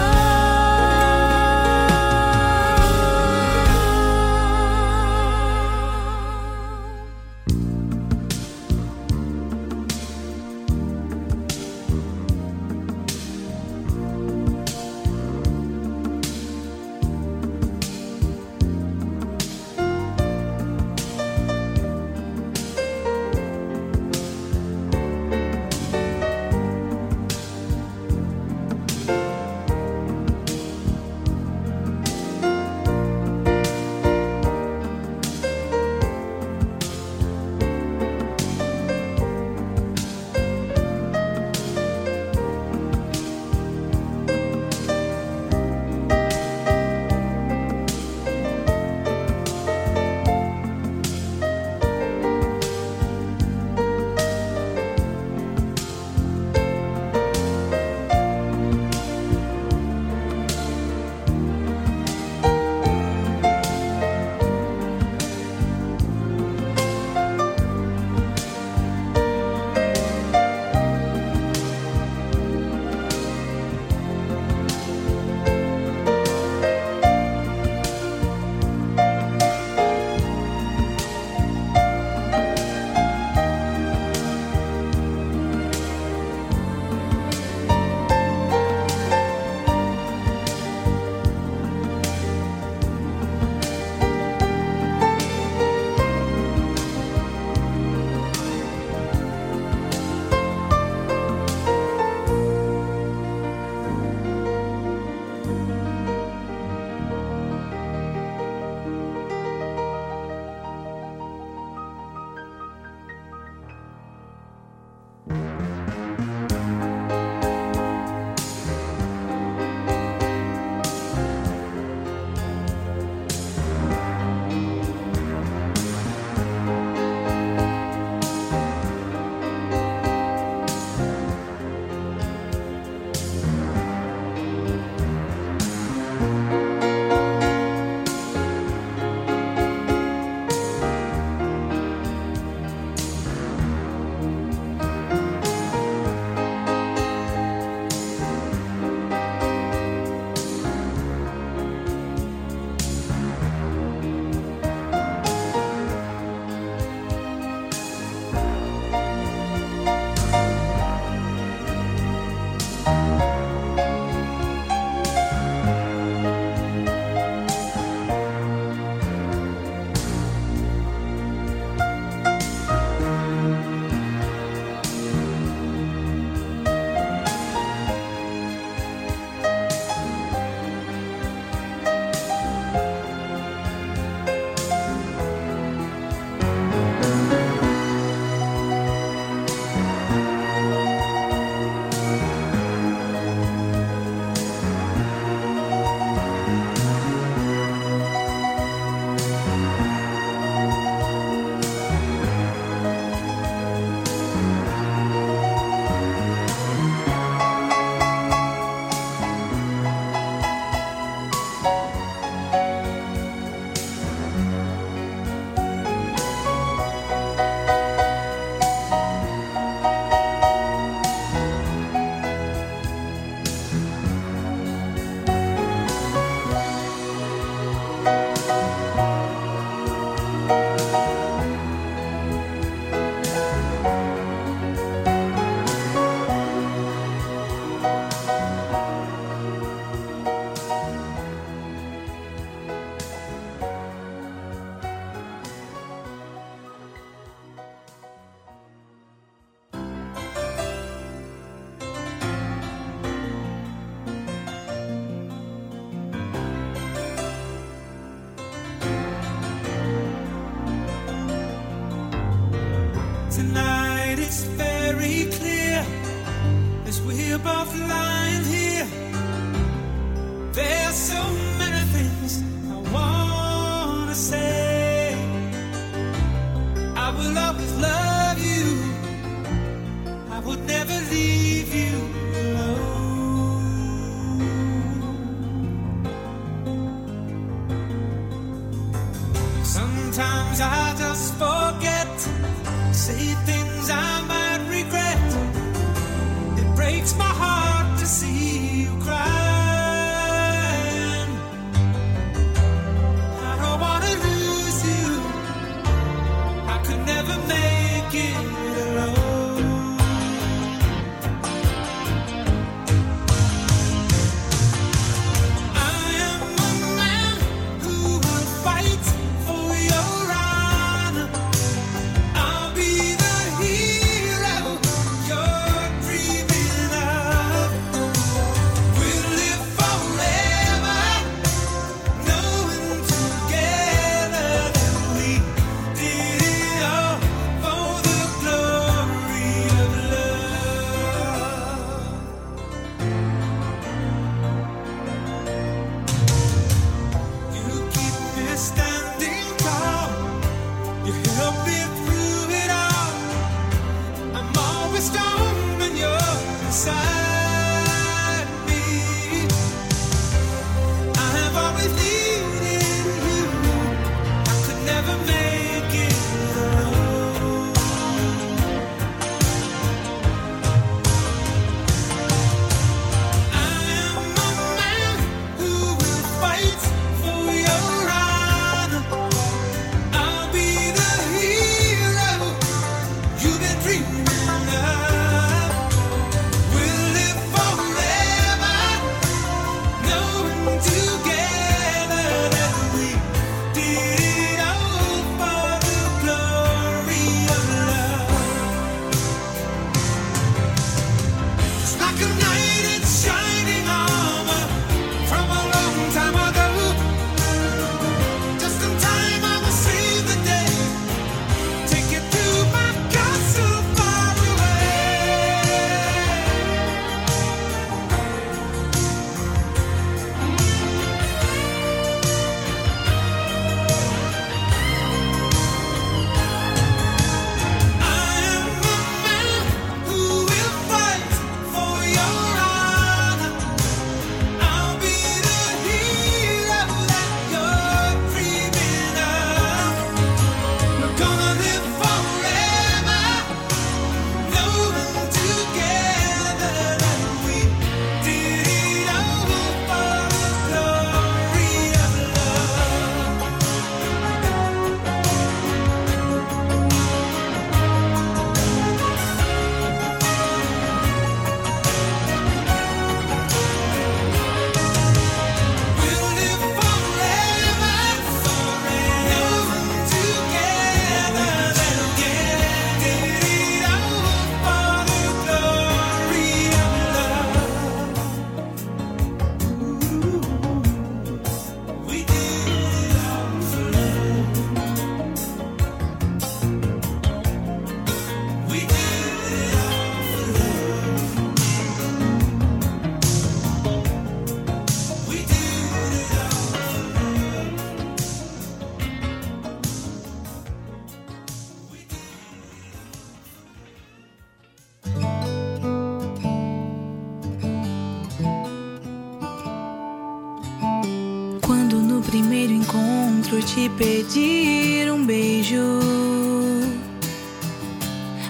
pedir 513.98 515.12
um 515.12 515.26
beijo. 515.26 516.00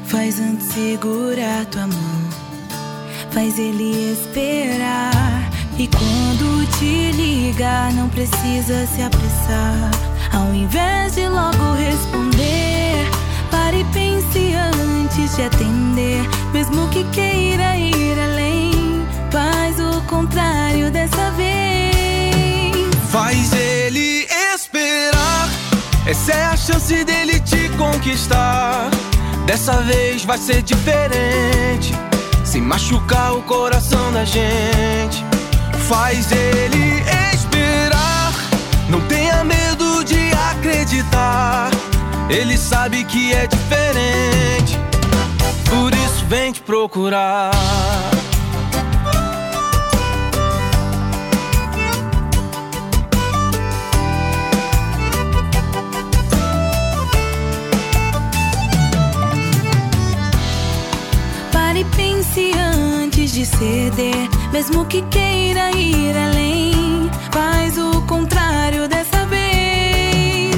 Faz 0.05 0.39
antes 0.39 0.67
segurar 0.67 1.65
tua 1.65 1.87
mão, 1.87 2.29
faz 3.31 3.57
ele 3.57 4.13
esperar. 4.13 5.49
E 5.77 5.87
quando 5.87 6.67
te 6.77 7.11
ligar, 7.11 7.93
não 7.93 8.09
precisa 8.09 8.85
se 8.87 9.01
apressar. 9.01 9.91
Ao 10.33 10.53
invés 10.53 11.15
de 11.15 11.27
logo 11.27 11.73
responder, 11.73 13.05
pare 13.51 13.81
e 13.81 13.85
pense 13.85 14.53
antes 14.53 15.35
de 15.35 15.43
atender. 15.43 16.21
Mesmo 16.51 16.87
que 16.89 17.03
queira 17.05 17.77
ir 17.77 18.19
além, 18.19 18.71
faz 19.31 19.79
o 19.79 20.01
contrário 20.07 20.91
dessa 20.91 21.31
vez. 21.31 21.56
Essa 26.07 26.31
é 26.31 26.45
a 26.45 26.55
chance 26.55 27.03
dele 27.03 27.37
te 27.41 27.67
conquistar. 27.77 28.89
Dessa 29.45 29.73
vez 29.81 30.23
vai 30.23 30.37
ser 30.37 30.61
diferente. 30.61 31.93
Sem 32.45 32.61
machucar 32.61 33.33
o 33.33 33.41
coração 33.41 34.13
da 34.13 34.23
gente, 34.23 35.21
faz 35.89 36.31
ele 36.31 37.03
esperar. 37.33 38.33
Não 38.89 39.01
tenha 39.01 39.43
medo 39.43 40.01
de 40.05 40.31
acreditar. 40.49 41.71
Ele 42.29 42.57
sabe 42.57 43.03
que 43.03 43.33
é 43.33 43.45
diferente. 43.45 44.79
Por 45.69 45.93
isso 45.93 46.25
vem 46.29 46.53
te 46.53 46.61
procurar. 46.61 47.51
De 63.37 63.45
ceder, 63.45 64.27
mesmo 64.51 64.83
que 64.85 65.03
queira 65.03 65.69
ir 65.77 66.17
além. 66.17 67.07
Faz 67.31 67.77
o 67.77 68.01
contrário 68.07 68.87
dessa 68.87 69.27
vez. 69.27 70.55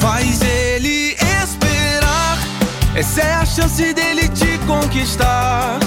Faz 0.00 0.42
ele 0.42 1.16
esperar. 1.40 2.36
Essa 2.96 3.20
é 3.20 3.34
a 3.34 3.46
chance 3.46 3.94
dele 3.94 4.28
te 4.30 4.58
conquistar. 4.66 5.78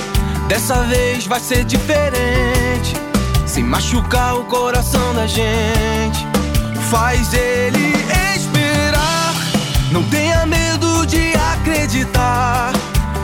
Dessa 0.47 0.81
vez 0.83 1.27
vai 1.27 1.41
ser 1.41 1.65
diferente. 1.65 2.93
Sem 3.45 3.65
machucar 3.65 4.37
o 4.37 4.45
coração 4.45 5.13
da 5.13 5.27
gente. 5.27 6.25
Faz 6.89 7.33
ele 7.33 7.93
esperar. 8.37 9.35
Não 9.91 10.03
tenha 10.03 10.45
medo 10.45 11.05
de 11.05 11.33
acreditar. 11.53 12.71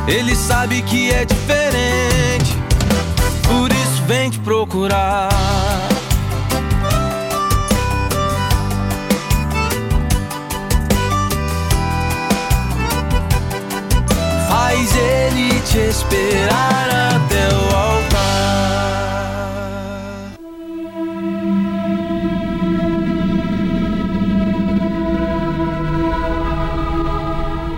Ele 0.05 0.35
sabe 0.35 0.81
que 0.81 1.11
é 1.11 1.23
diferente. 1.23 2.24
Vem 4.07 4.29
te 4.29 4.39
procurar. 4.39 5.29
Faz 14.47 14.95
ele 14.95 15.59
te 15.61 15.79
esperar 15.79 17.15
até 17.15 17.47
o 17.55 17.75
altar. 17.75 18.05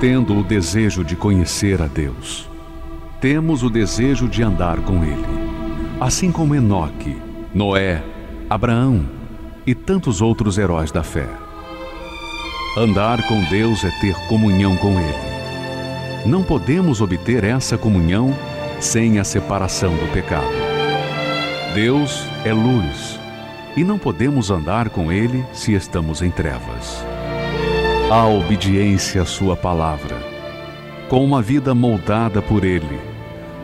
Tendo 0.01 0.39
o 0.39 0.43
desejo 0.43 1.03
de 1.05 1.15
conhecer 1.15 1.81
a 1.81 1.87
Deus, 1.87 2.49
temos 3.19 3.63
o 3.63 3.69
desejo 3.69 4.27
de 4.27 4.43
andar 4.43 4.77
com 4.81 5.03
Ele, 5.03 5.46
assim 5.99 6.31
como 6.31 6.53
Enoque, 6.53 7.17
Noé, 7.53 8.03
Abraão 8.49 9.03
e 9.65 9.73
tantos 9.73 10.21
outros 10.21 10.57
heróis 10.57 10.91
da 10.91 11.03
fé. 11.03 11.27
Andar 12.77 13.23
com 13.27 13.43
Deus 13.45 13.83
é 13.83 13.89
ter 13.99 14.15
comunhão 14.27 14.77
com 14.77 14.99
Ele. 14.99 15.27
Não 16.25 16.43
podemos 16.43 17.01
obter 17.01 17.43
essa 17.43 17.77
comunhão 17.77 18.33
sem 18.79 19.17
a 19.17 19.23
separação 19.23 19.95
do 19.95 20.11
pecado. 20.13 20.45
Deus 21.73 22.23
é 22.45 22.53
luz 22.53 23.19
e 23.75 23.83
não 23.83 23.97
podemos 23.97 24.51
andar 24.51 24.89
com 24.89 25.11
Ele 25.11 25.43
se 25.51 25.73
estamos 25.73 26.21
em 26.21 26.29
trevas. 26.29 27.03
A 28.11 28.25
obediência 28.27 29.23
à 29.23 29.25
Sua 29.25 29.57
palavra, 29.57 30.15
com 31.09 31.23
uma 31.25 31.41
vida 31.41 31.73
moldada 31.73 32.41
por 32.41 32.63
Ele, 32.63 33.16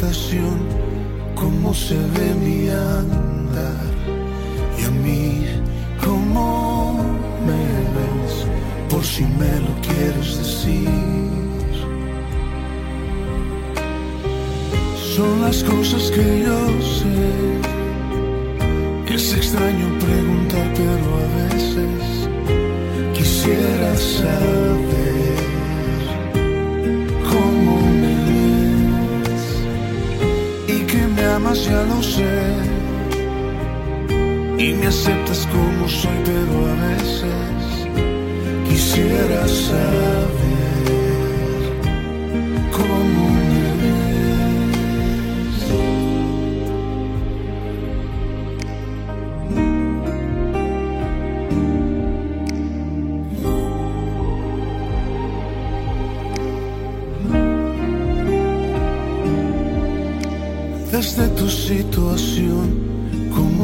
Tu 0.00 0.06
habitación, 0.06 0.58
cómo 1.34 1.74
se 1.74 1.94
ve 1.94 2.34
mi 2.34 2.68
andar. 2.68 3.90
Y 4.78 4.84
a 4.84 4.90
mí, 4.90 5.46
cómo 6.04 7.02
me 7.46 7.64
ves, 7.94 8.46
por 8.88 9.04
si 9.04 9.24
me 9.24 9.60
lo 9.60 9.74
quieres 9.82 10.38
decir. 10.38 10.88
Son 15.16 15.42
las 15.42 15.62
cosas 15.64 16.10
que 16.10 16.44
yo 16.44 16.66
sé. 16.80 17.49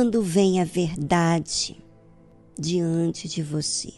quando 0.00 0.22
vem 0.22 0.62
a 0.62 0.64
verdade 0.64 1.76
diante 2.58 3.28
de 3.28 3.42
você, 3.42 3.92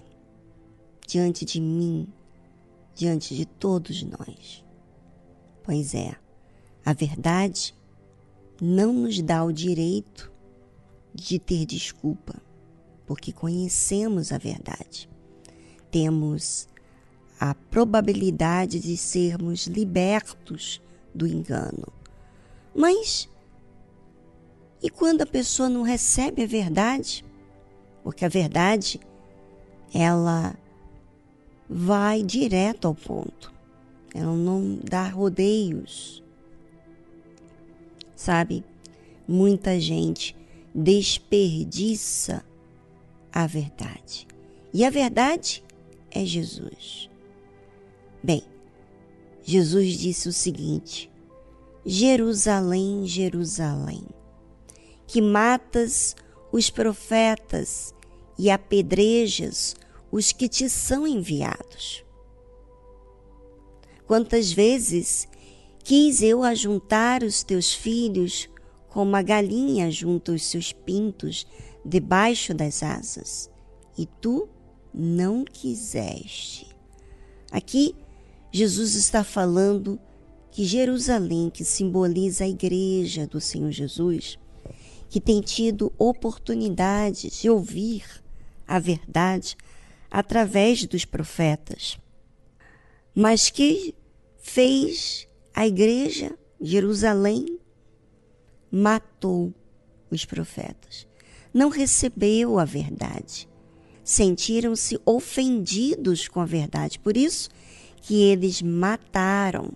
diante 1.07 1.45
de 1.45 1.61
mim, 1.61 2.09
diante 2.93 3.37
de 3.37 3.47
todos 3.47 4.03
nós? 4.03 4.65
Pois 5.63 5.95
é, 5.95 6.17
a 6.85 6.93
verdade 6.93 7.73
não 8.61 8.93
nos 8.93 9.23
dá 9.23 9.45
o 9.45 9.53
direito 9.53 10.33
de 11.15 11.39
ter 11.39 11.65
desculpa, 11.65 12.35
porque 13.07 13.33
conhecemos 13.33 14.33
a 14.33 14.39
verdade. 14.39 15.09
Temos 15.89 16.67
a 17.39 17.55
probabilidade 17.55 18.81
de 18.81 18.97
sermos 18.97 19.69
libertos 19.69 20.83
do 21.15 21.29
engano. 21.29 21.87
Mas 22.75 23.29
e 24.83 24.91
quando 24.91 25.23
a 25.23 25.27
pessoa 25.27 25.69
não 25.69 25.83
recebe 25.83 26.43
a 26.43 26.47
verdade? 26.47 27.25
Porque 28.03 28.25
a 28.25 28.29
verdade, 28.29 28.99
ela 29.95 30.57
vai 31.69 32.23
direto 32.23 32.89
ao 32.89 32.95
ponto. 32.95 33.53
Ela 34.13 34.35
não 34.35 34.79
dá 34.83 35.09
rodeios. 35.09 36.23
Sabe? 38.17 38.65
Muita 39.27 39.79
gente 39.79 40.37
desperdiça 40.75 42.45
a 43.33 43.47
verdade. 43.47 44.27
E 44.75 44.85
a 44.85 44.91
verdade 44.91 45.63
é 46.11 46.25
Jesus. 46.25 47.09
Bem, 48.23 48.43
Jesus 49.45 49.99
disse 49.99 50.29
o 50.29 50.33
seguinte: 50.33 51.11
Jerusalém, 51.85 53.07
Jerusalém, 53.07 54.05
que 55.13 55.21
matas 55.21 56.17
os 56.51 56.71
profetas 56.71 57.95
e 58.39 58.51
apedrejas 58.51 59.77
os 60.11 60.33
que 60.33 60.49
te 60.49 60.71
são 60.71 61.07
enviados. 61.07 62.03
Quantas 64.07 64.51
vezes 64.51 65.29
quis 65.85 66.23
eu 66.23 66.43
ajuntar 66.43 67.23
os 67.23 67.43
teus 67.43 67.75
filhos 67.75 68.49
como 68.89 69.15
a 69.15 69.21
galinha 69.21 69.91
junta 69.91 70.33
os 70.33 70.47
seus 70.47 70.73
pintos 70.73 71.47
debaixo 71.85 72.55
das 72.55 72.83
asas, 72.83 73.51
e 73.99 74.07
tu 74.07 74.49
não 74.95 75.45
quiseste. 75.45 76.75
Aqui, 77.51 77.95
Jesus 78.51 78.95
está 78.95 79.23
falando 79.23 80.01
que 80.51 80.65
Jerusalém, 80.65 81.51
que 81.51 81.67
simboliza 81.67 82.45
a 82.45 82.49
igreja 82.49 83.27
do 83.27 83.43
Senhor 83.43 83.73
Jesus, 83.73 84.39
que 85.13 85.21
tem 85.21 85.43
tido 85.43 85.93
oportunidade 85.99 87.29
de 87.29 87.51
ouvir 87.51 88.03
a 88.67 88.79
verdade 88.79 89.59
através 90.11 90.87
dos 90.87 91.05
profetas, 91.05 91.99
mas 93.15 93.51
que 93.51 93.95
fez 94.39 95.29
a 95.53 95.67
igreja 95.67 96.35
Jerusalém 96.59 97.59
matou 98.71 99.53
os 100.11 100.25
profetas, 100.25 101.07
não 101.53 101.69
recebeu 101.69 102.59
a 102.59 102.65
verdade, 102.65 103.47
sentiram-se 104.03 104.99
ofendidos 105.05 106.27
com 106.27 106.41
a 106.41 106.47
verdade, 106.47 106.99
por 106.99 107.19
isso 107.19 107.51
que 108.01 108.15
eles 108.15 108.63
mataram. 108.63 109.75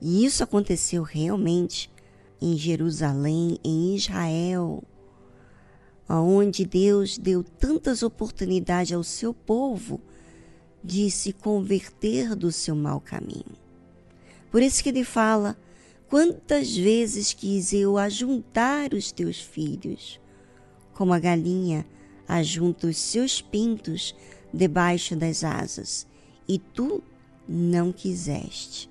E 0.00 0.24
isso 0.24 0.44
aconteceu 0.44 1.02
realmente 1.02 1.90
em 2.40 2.56
Jerusalém, 2.56 3.58
em 3.62 3.94
Israel, 3.94 4.82
onde 6.08 6.64
Deus 6.64 7.18
deu 7.18 7.44
tantas 7.44 8.02
oportunidades 8.02 8.92
ao 8.92 9.04
seu 9.04 9.32
povo 9.32 10.00
de 10.82 11.10
se 11.10 11.32
converter 11.32 12.34
do 12.34 12.50
seu 12.50 12.74
mau 12.74 13.00
caminho. 13.00 13.58
Por 14.50 14.62
isso 14.62 14.82
que 14.82 14.88
ele 14.88 15.04
fala: 15.04 15.56
quantas 16.08 16.76
vezes 16.76 17.32
quis 17.32 17.72
eu 17.72 17.98
ajuntar 17.98 18.94
os 18.94 19.12
teus 19.12 19.40
filhos, 19.40 20.20
como 20.94 21.12
a 21.12 21.18
galinha 21.18 21.86
ajunta 22.26 22.86
os 22.86 22.96
seus 22.96 23.40
pintos 23.40 24.14
debaixo 24.52 25.14
das 25.14 25.44
asas, 25.44 26.06
e 26.48 26.58
tu 26.58 27.02
não 27.48 27.92
quiseste. 27.92 28.90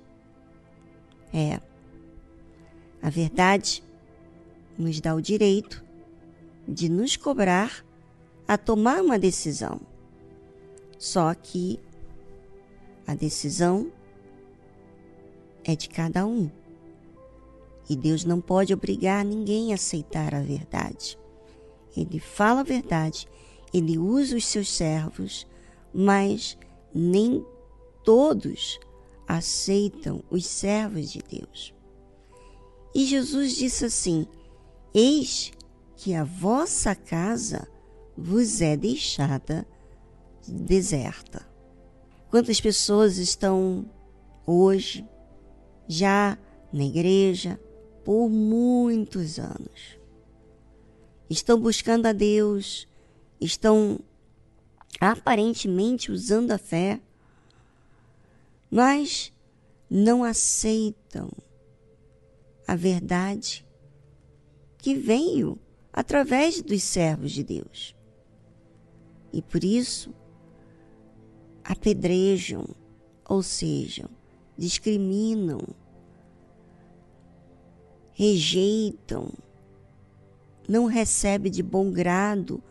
É, 1.32 1.60
a 3.02 3.08
verdade 3.08 3.82
nos 4.76 5.00
dá 5.00 5.14
o 5.14 5.20
direito 5.20 5.84
de 6.66 6.88
nos 6.88 7.16
cobrar 7.16 7.84
a 8.46 8.56
tomar 8.58 9.02
uma 9.02 9.18
decisão. 9.18 9.80
Só 10.98 11.32
que 11.34 11.78
a 13.06 13.14
decisão 13.14 13.90
é 15.64 15.74
de 15.74 15.88
cada 15.88 16.26
um. 16.26 16.50
E 17.88 17.96
Deus 17.96 18.24
não 18.24 18.40
pode 18.40 18.72
obrigar 18.72 19.24
ninguém 19.24 19.72
a 19.72 19.74
aceitar 19.74 20.34
a 20.34 20.40
verdade. 20.40 21.18
Ele 21.96 22.20
fala 22.20 22.60
a 22.60 22.64
verdade, 22.64 23.26
ele 23.74 23.98
usa 23.98 24.36
os 24.36 24.46
seus 24.46 24.68
servos, 24.68 25.46
mas 25.92 26.56
nem 26.94 27.44
todos 28.04 28.78
aceitam 29.26 30.22
os 30.30 30.46
servos 30.46 31.10
de 31.10 31.20
Deus. 31.20 31.74
E 32.94 33.04
Jesus 33.04 33.54
disse 33.54 33.84
assim: 33.84 34.26
Eis 34.92 35.52
que 35.96 36.14
a 36.14 36.24
vossa 36.24 36.94
casa 36.94 37.68
vos 38.16 38.60
é 38.60 38.76
deixada 38.76 39.66
deserta. 40.46 41.46
Quantas 42.30 42.60
pessoas 42.60 43.18
estão 43.18 43.88
hoje 44.46 45.06
já 45.88 46.38
na 46.72 46.84
igreja 46.84 47.60
por 48.04 48.28
muitos 48.28 49.38
anos? 49.38 49.98
Estão 51.28 51.60
buscando 51.60 52.06
a 52.06 52.12
Deus, 52.12 52.88
estão 53.40 54.00
aparentemente 55.00 56.10
usando 56.10 56.50
a 56.50 56.58
fé, 56.58 57.00
mas 58.70 59.32
não 59.88 60.24
aceitam 60.24 61.30
a 62.70 62.76
verdade 62.76 63.66
que 64.78 64.94
veio 64.94 65.58
através 65.92 66.62
dos 66.62 66.84
servos 66.84 67.32
de 67.32 67.42
Deus. 67.42 67.96
E 69.32 69.42
por 69.42 69.64
isso 69.64 70.14
apedrejam, 71.64 72.64
ou 73.28 73.42
seja, 73.42 74.08
discriminam, 74.56 75.58
rejeitam, 78.12 79.32
não 80.68 80.86
recebe 80.86 81.50
de 81.50 81.64
bom 81.64 81.90
grado 81.90 82.62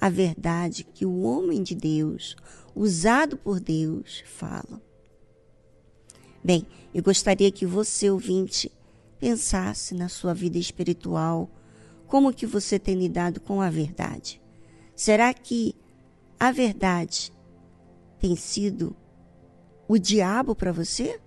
a 0.00 0.08
verdade 0.08 0.82
que 0.82 1.06
o 1.06 1.22
homem 1.22 1.62
de 1.62 1.76
Deus, 1.76 2.34
usado 2.74 3.36
por 3.36 3.60
Deus, 3.60 4.24
fala. 4.26 4.82
Bem, 6.42 6.66
eu 6.92 7.04
gostaria 7.04 7.52
que 7.52 7.64
você, 7.64 8.10
ouvinte, 8.10 8.68
pensasse 9.24 9.94
na 9.94 10.06
sua 10.06 10.34
vida 10.34 10.58
espiritual, 10.58 11.48
como 12.06 12.30
que 12.30 12.44
você 12.44 12.78
tem 12.78 12.94
lidado 12.94 13.40
com 13.40 13.62
a 13.62 13.70
verdade. 13.70 14.38
Será 14.94 15.32
que 15.32 15.74
a 16.38 16.52
verdade 16.52 17.32
tem 18.18 18.36
sido 18.36 18.94
o 19.88 19.96
diabo 19.96 20.54
para 20.54 20.72
você? 20.72 21.18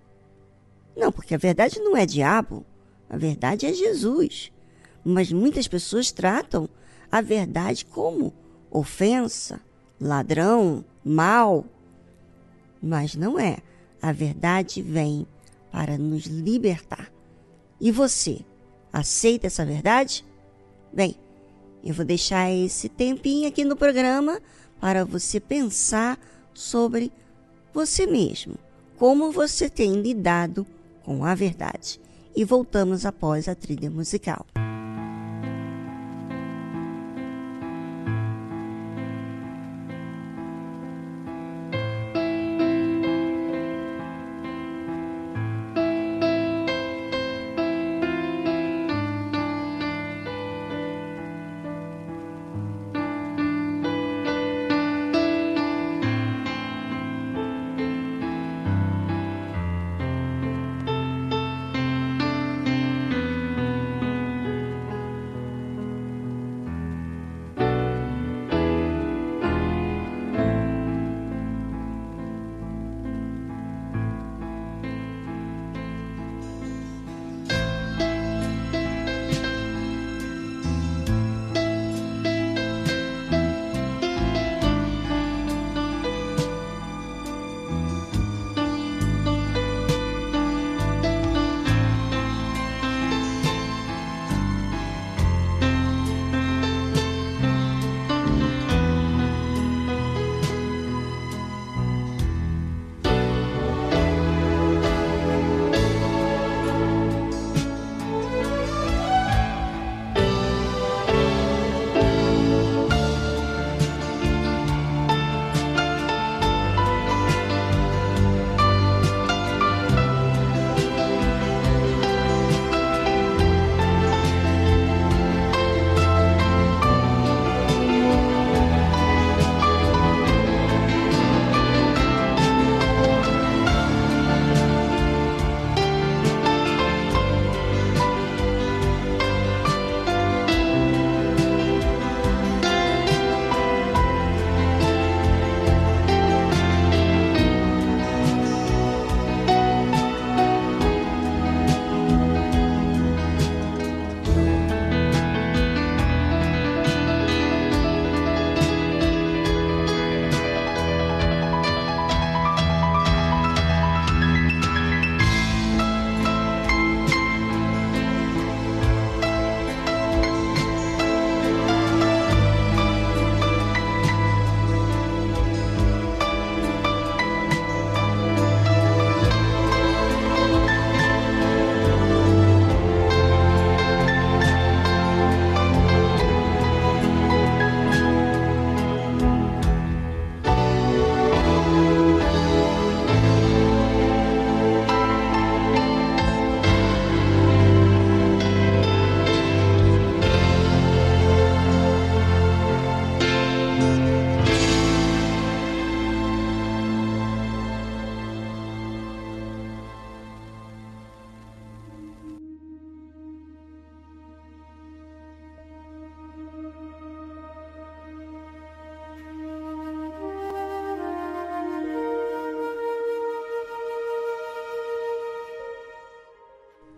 Não, 0.96 1.10
porque 1.10 1.34
a 1.34 1.38
verdade 1.38 1.80
não 1.80 1.96
é 1.96 2.06
diabo, 2.06 2.64
a 3.10 3.16
verdade 3.16 3.66
é 3.66 3.72
Jesus. 3.72 4.52
Mas 5.04 5.32
muitas 5.32 5.66
pessoas 5.66 6.12
tratam 6.12 6.68
a 7.10 7.20
verdade 7.20 7.84
como 7.84 8.32
ofensa, 8.70 9.60
ladrão, 10.00 10.84
mal. 11.04 11.66
Mas 12.80 13.16
não 13.16 13.40
é. 13.40 13.58
A 14.00 14.12
verdade 14.12 14.82
vem 14.82 15.26
para 15.72 15.98
nos 15.98 16.26
libertar. 16.26 17.17
E 17.80 17.92
você, 17.92 18.40
aceita 18.92 19.46
essa 19.46 19.64
verdade? 19.64 20.24
Bem, 20.92 21.16
eu 21.84 21.94
vou 21.94 22.04
deixar 22.04 22.50
esse 22.50 22.88
tempinho 22.88 23.48
aqui 23.48 23.64
no 23.64 23.76
programa 23.76 24.40
para 24.80 25.04
você 25.04 25.38
pensar 25.38 26.18
sobre 26.52 27.12
você 27.72 28.06
mesmo, 28.06 28.56
como 28.96 29.30
você 29.30 29.68
tem 29.68 30.00
lidado 30.00 30.66
com 31.04 31.24
a 31.24 31.34
verdade. 31.34 32.00
E 32.34 32.44
voltamos 32.44 33.06
após 33.06 33.48
a 33.48 33.54
trilha 33.54 33.90
musical. 33.90 34.44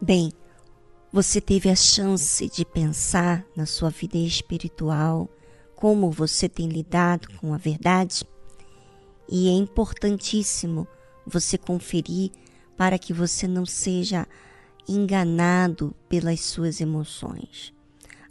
Bem, 0.03 0.33
você 1.13 1.43
teve 1.43 1.69
a 1.69 1.77
chance 1.77 2.49
de 2.49 2.65
pensar 2.65 3.45
na 3.55 3.67
sua 3.67 3.91
vida 3.91 4.17
espiritual, 4.17 5.29
como 5.77 6.11
você 6.11 6.49
tem 6.49 6.69
lidado 6.69 7.29
com 7.37 7.53
a 7.53 7.59
verdade? 7.59 8.25
E 9.29 9.49
é 9.49 9.53
importantíssimo 9.53 10.89
você 11.27 11.59
conferir 11.59 12.31
para 12.79 12.99
que 12.99 13.13
você 13.13 13.47
não 13.47 13.67
seja 13.67 14.27
enganado 14.89 15.95
pelas 16.09 16.41
suas 16.41 16.81
emoções. 16.81 17.75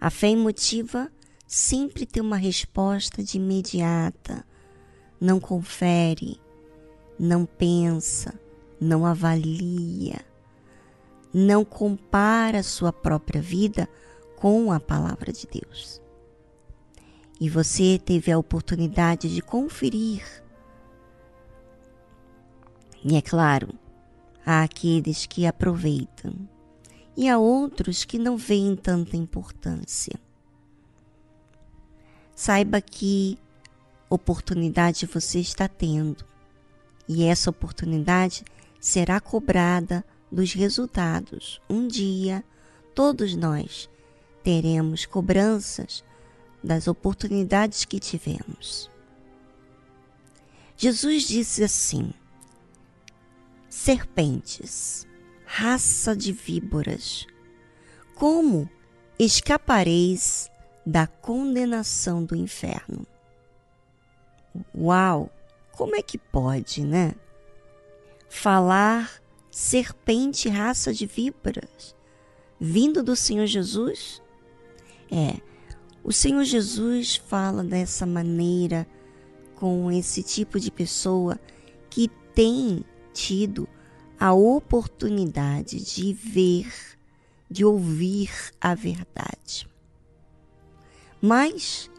A 0.02 0.10
fé 0.10 0.30
emotiva 0.30 1.12
sempre 1.46 2.04
tem 2.08 2.24
uma 2.24 2.38
resposta 2.38 3.24
de 3.24 3.38
imediata. 3.38 4.44
Não 5.22 5.40
confere, 5.40 6.42
não 7.20 7.46
pensa, 7.46 8.34
não 8.82 9.06
avalia, 9.06 10.26
não 11.34 11.64
compara 11.64 12.64
sua 12.64 12.92
própria 12.92 13.42
vida 13.42 13.88
com 14.36 14.72
a 14.72 14.80
palavra 14.80 15.32
de 15.32 15.48
Deus. 15.48 16.02
E 17.40 17.50
você 17.50 18.00
teve 18.04 18.32
a 18.32 18.38
oportunidade 18.38 19.34
de 19.34 19.42
conferir. 19.42 20.24
E 23.04 23.16
é 23.16 23.22
claro, 23.22 23.70
há 24.46 24.64
aqueles 24.64 25.26
que 25.26 25.46
aproveitam 25.46 26.34
e 27.16 27.30
há 27.30 27.38
outros 27.38 28.04
que 28.04 28.18
não 28.18 28.36
veem 28.36 28.76
tanta 28.76 29.16
importância. 29.16 30.20
Saiba 32.36 32.82
que 32.82 33.38
oportunidade 34.10 35.06
você 35.06 35.40
está 35.40 35.68
tendo 35.68 36.26
e 37.08 37.24
essa 37.24 37.50
oportunidade 37.50 38.44
será 38.80 39.20
cobrada 39.20 40.06
dos 40.32 40.54
resultados. 40.54 41.62
Um 41.70 41.88
dia, 41.88 42.44
todos 42.94 43.36
nós 43.36 43.90
teremos 44.44 45.06
cobranças 45.06 46.04
das 46.64 46.88
oportunidades 46.88 47.86
que 47.86 48.00
tivemos. 48.00 48.90
Jesus 50.78 51.24
disse 51.24 51.64
assim: 51.64 52.14
Serpentes, 53.70 55.08
raça 55.46 56.16
de 56.16 56.32
víboras, 56.32 57.28
como 58.16 58.70
escapareis 59.18 60.50
da 60.86 61.06
condenação 61.08 62.24
do 62.24 62.36
inferno? 62.36 63.06
Uau! 64.76 65.32
Como 65.72 65.96
é 65.96 66.02
que 66.02 66.18
pode, 66.18 66.84
né? 66.84 67.14
Falar 68.30 69.22
serpente, 69.52 70.50
raça 70.50 70.94
de 70.94 71.06
víboras, 71.06 71.96
vindo 72.60 73.04
do 73.04 73.16
Senhor 73.16 73.46
Jesus? 73.46 74.22
É, 75.12 75.40
o 76.04 76.12
Senhor 76.12 76.44
Jesus 76.44 77.16
fala 77.16 77.64
dessa 77.64 78.06
maneira 78.06 78.88
com 79.56 79.92
esse 79.92 80.24
tipo 80.24 80.60
de 80.60 80.72
pessoa 80.72 81.40
que 81.90 82.08
tem 82.34 82.86
tido 83.14 83.68
a 84.20 84.34
oportunidade 84.34 85.84
de 85.84 86.14
ver, 86.14 86.72
de 87.50 87.66
ouvir 87.66 88.32
a 88.62 88.74
verdade. 88.74 89.68
Mas 91.22 91.90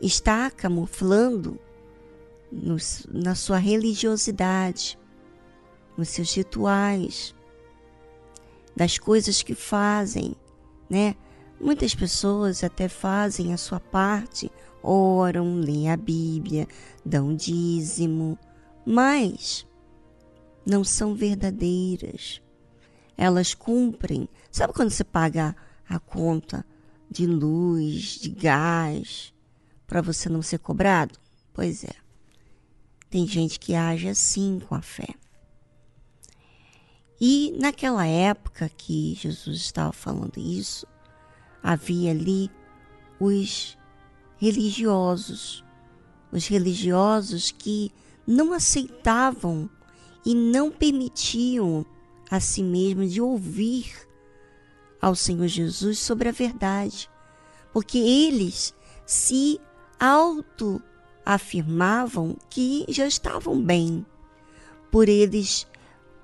está 0.00 0.50
camuflando 0.50 1.58
no, 2.50 2.76
na 3.10 3.34
sua 3.34 3.58
religiosidade, 3.58 4.98
nos 5.96 6.08
seus 6.08 6.34
rituais, 6.34 7.34
das 8.74 8.98
coisas 8.98 9.42
que 9.42 9.54
fazem, 9.54 10.36
né? 10.88 11.14
Muitas 11.58 11.94
pessoas 11.94 12.62
até 12.62 12.88
fazem 12.88 13.52
a 13.52 13.56
sua 13.56 13.80
parte, 13.80 14.50
oram, 14.82 15.56
leem 15.56 15.90
a 15.90 15.96
Bíblia, 15.96 16.68
dão 17.04 17.34
dízimo, 17.34 18.38
mas 18.84 19.66
não 20.66 20.84
são 20.84 21.14
verdadeiras. 21.14 22.42
Elas 23.16 23.54
cumprem. 23.54 24.28
Sabe 24.50 24.74
quando 24.74 24.90
você 24.90 25.04
paga 25.04 25.56
a 25.88 25.98
conta 25.98 26.64
de 27.10 27.26
luz, 27.26 28.18
de 28.18 28.28
gás, 28.28 29.32
para 29.86 30.02
você 30.02 30.28
não 30.28 30.42
ser 30.42 30.58
cobrado? 30.58 31.18
Pois 31.54 31.84
é. 31.84 31.94
Tem 33.08 33.26
gente 33.26 33.58
que 33.58 33.74
age 33.74 34.08
assim 34.08 34.60
com 34.60 34.74
a 34.74 34.82
fé. 34.82 35.14
E 37.20 37.54
naquela 37.58 38.06
época 38.06 38.70
que 38.76 39.14
Jesus 39.14 39.56
estava 39.56 39.92
falando 39.92 40.38
isso, 40.38 40.86
havia 41.62 42.10
ali 42.10 42.50
os 43.18 43.76
religiosos, 44.36 45.64
os 46.30 46.46
religiosos 46.46 47.50
que 47.50 47.90
não 48.26 48.52
aceitavam 48.52 49.70
e 50.24 50.34
não 50.34 50.70
permitiam 50.70 51.86
a 52.30 52.40
si 52.40 52.62
mesmos 52.62 53.12
de 53.12 53.20
ouvir 53.20 53.94
ao 55.00 55.14
Senhor 55.14 55.46
Jesus 55.46 55.98
sobre 55.98 56.28
a 56.28 56.32
verdade, 56.32 57.08
porque 57.72 57.98
eles 57.98 58.74
se 59.06 59.60
auto 59.98 60.82
afirmavam 61.24 62.36
que 62.50 62.84
já 62.88 63.06
estavam 63.06 63.60
bem. 63.62 64.04
Por 64.90 65.08
eles 65.08 65.66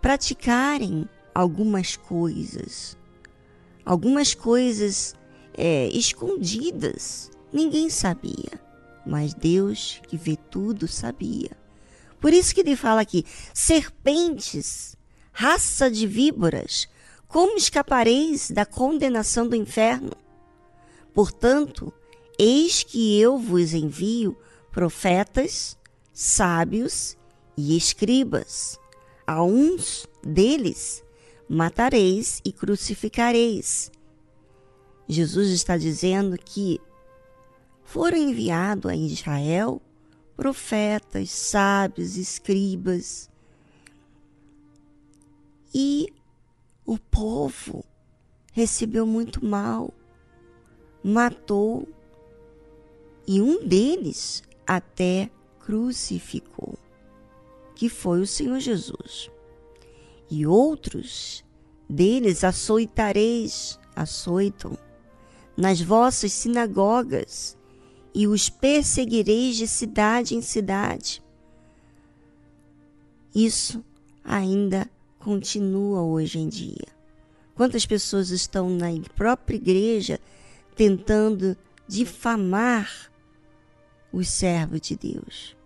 praticarem 0.02 1.08
algumas 1.32 1.96
coisas, 1.96 2.98
algumas 3.84 4.34
coisas 4.34 5.14
é, 5.56 5.86
escondidas. 5.88 7.30
Ninguém 7.52 7.88
sabia, 7.88 8.60
mas 9.06 9.32
Deus, 9.32 10.02
que 10.08 10.16
vê 10.16 10.36
tudo, 10.36 10.88
sabia. 10.88 11.52
Por 12.20 12.32
isso 12.32 12.52
que 12.52 12.60
ele 12.60 12.74
fala 12.74 13.00
aqui: 13.00 13.24
serpentes, 13.54 14.96
raça 15.32 15.88
de 15.88 16.06
víboras, 16.06 16.88
como 17.28 17.56
escapareis 17.56 18.50
da 18.50 18.66
condenação 18.66 19.48
do 19.48 19.54
inferno? 19.54 20.12
Portanto, 21.14 21.92
eis 22.38 22.82
que 22.82 23.20
eu 23.20 23.38
vos 23.38 23.72
envio 23.72 24.36
profetas, 24.72 25.78
sábios 26.12 27.16
e 27.56 27.76
escribas. 27.76 28.81
A 29.26 29.42
uns 29.42 30.06
deles 30.22 31.04
matareis 31.48 32.40
e 32.44 32.52
crucificareis. 32.52 33.90
Jesus 35.08 35.50
está 35.50 35.76
dizendo 35.76 36.36
que 36.38 36.80
foram 37.84 38.16
enviados 38.16 38.90
a 38.90 38.96
Israel 38.96 39.82
profetas, 40.36 41.30
sábios, 41.30 42.16
escribas. 42.16 43.30
E 45.74 46.08
o 46.84 46.98
povo 46.98 47.84
recebeu 48.52 49.06
muito 49.06 49.44
mal, 49.44 49.92
matou, 51.02 51.88
e 53.26 53.40
um 53.40 53.66
deles 53.66 54.42
até 54.66 55.30
crucificou, 55.60 56.78
que 57.82 57.88
foi 57.88 58.20
o 58.20 58.26
Senhor 58.28 58.60
Jesus. 58.60 59.28
E 60.30 60.46
outros 60.46 61.44
deles 61.90 62.44
açoitareis, 62.44 63.76
açoitam, 63.96 64.78
nas 65.56 65.80
vossas 65.80 66.32
sinagogas, 66.32 67.58
e 68.14 68.28
os 68.28 68.48
perseguireis 68.48 69.56
de 69.56 69.66
cidade 69.66 70.36
em 70.36 70.40
cidade. 70.40 71.20
Isso 73.34 73.84
ainda 74.22 74.88
continua 75.18 76.02
hoje 76.02 76.38
em 76.38 76.48
dia. 76.48 76.86
Quantas 77.52 77.84
pessoas 77.84 78.30
estão 78.30 78.70
na 78.70 78.90
própria 79.16 79.56
igreja 79.56 80.20
tentando 80.76 81.56
difamar 81.88 83.10
os 84.12 84.28
servos 84.28 84.80
de 84.82 84.94
Deus, 84.94 85.56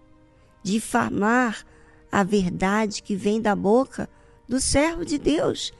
difamar 0.63 1.76
a 2.11 2.23
verdade 2.23 3.03
que 3.03 3.15
vem 3.15 3.41
da 3.41 3.55
boca 3.55 4.09
do 4.49 4.61
servo 4.61 5.05
de 5.05 5.19
Deus, 5.19 5.73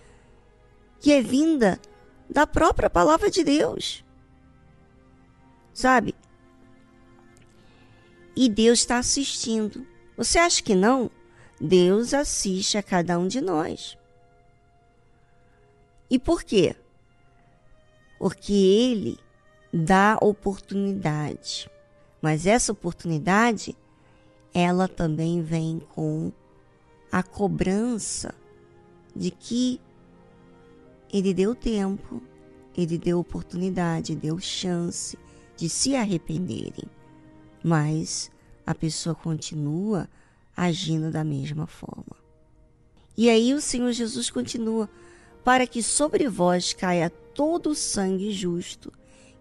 que 1.01 1.13
é 1.13 1.23
vinda 1.23 1.81
da 2.29 2.47
própria 2.47 2.91
palavra 2.91 3.31
de 3.31 3.45
Deus. 3.45 4.05
Sabe? 5.73 6.15
E 8.35 8.49
Deus 8.49 8.81
está 8.81 8.99
assistindo. 8.99 9.87
Você 10.17 10.39
acha 10.39 10.63
que 10.63 10.75
não? 10.75 11.11
Deus 11.61 12.13
assiste 12.13 12.77
a 12.77 12.83
cada 12.83 13.19
um 13.19 13.27
de 13.29 13.41
nós. 13.41 13.97
E 16.11 16.19
por 16.19 16.43
quê? 16.43 16.77
Porque 18.19 18.53
Ele 18.53 19.19
dá 19.73 20.19
oportunidade. 20.21 21.71
Mas 22.21 22.47
essa 22.47 22.73
oportunidade, 22.73 23.77
ela 24.59 24.89
também 24.89 25.43
vem 25.43 25.83
com 25.95 26.33
a 27.13 27.23
cobrança 27.23 28.35
de 29.15 29.31
que 29.31 29.79
ele 31.13 31.35
deu 31.35 31.55
tempo, 31.55 32.23
ele 32.75 32.97
deu 32.97 33.19
oportunidade, 33.19 34.17
deu 34.17 34.39
chance 34.39 35.19
de 35.59 35.69
se 35.69 35.95
arrependerem. 35.95 36.87
Mas 37.63 38.31
a 38.67 38.75
pessoa 38.75 39.15
continua 39.15 40.09
agindo 40.57 41.11
da 41.11 41.23
mesma 41.23 41.67
forma. 41.67 42.17
E 43.15 43.29
aí 43.29 43.53
o 43.53 43.61
Senhor 43.61 43.93
Jesus 43.93 44.31
continua: 44.31 44.89
para 45.45 45.67
que 45.67 45.83
sobre 45.83 46.31
vós 46.31 46.73
caia 46.73 47.11
todo 47.11 47.69
o 47.69 47.75
sangue 47.75 48.33
justo 48.33 48.91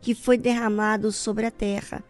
que 0.02 0.14
foi 0.14 0.38
derramado 0.38 1.10
sobre 1.10 1.46
a 1.46 1.52
terra, 1.52 2.04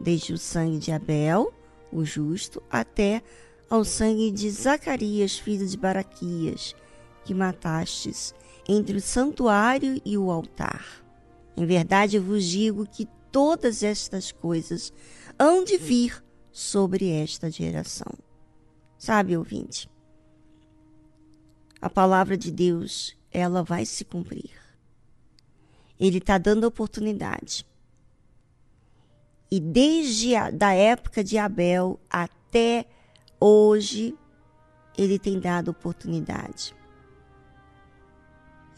desde 0.00 0.32
o 0.32 0.38
sangue 0.38 0.78
de 0.78 0.92
Abel, 0.92 1.52
o 1.92 2.04
justo, 2.04 2.62
até 2.70 3.22
ao 3.68 3.84
sangue 3.84 4.30
de 4.30 4.50
Zacarias, 4.50 5.38
filho 5.38 5.66
de 5.66 5.76
Baraquias, 5.76 6.74
que 7.24 7.34
matastes 7.34 8.34
entre 8.68 8.96
o 8.96 9.00
santuário 9.00 10.00
e 10.04 10.16
o 10.16 10.30
altar. 10.30 11.04
Em 11.56 11.66
verdade 11.66 12.18
vos 12.18 12.44
digo 12.44 12.86
que 12.86 13.06
todas 13.30 13.82
estas 13.82 14.32
coisas 14.32 14.92
hão 15.38 15.64
de 15.64 15.76
vir 15.76 16.22
sobre 16.50 17.08
esta 17.08 17.50
geração. 17.50 18.12
Sabe, 18.98 19.36
ouvinte? 19.36 19.88
A 21.80 21.90
palavra 21.90 22.36
de 22.36 22.52
Deus, 22.52 23.16
ela 23.30 23.62
vai 23.62 23.84
se 23.84 24.04
cumprir. 24.04 24.52
Ele 25.98 26.18
está 26.18 26.38
dando 26.38 26.64
oportunidade. 26.64 27.66
E 29.52 29.60
desde 29.60 30.34
a 30.34 30.50
da 30.50 30.72
época 30.72 31.22
de 31.22 31.36
Abel 31.36 32.00
até 32.08 32.86
hoje, 33.38 34.18
ele 34.96 35.18
tem 35.18 35.38
dado 35.38 35.72
oportunidade. 35.72 36.74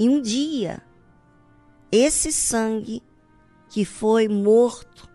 E 0.01 0.09
um 0.09 0.21
dia, 0.21 0.83
esse 1.93 2.33
sangue 2.33 3.01
que 3.69 3.85
foi 3.85 4.27
morto 4.27 5.09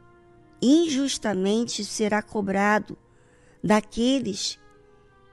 injustamente 0.61 1.83
será 1.83 2.21
cobrado 2.21 2.97
daqueles 3.61 4.57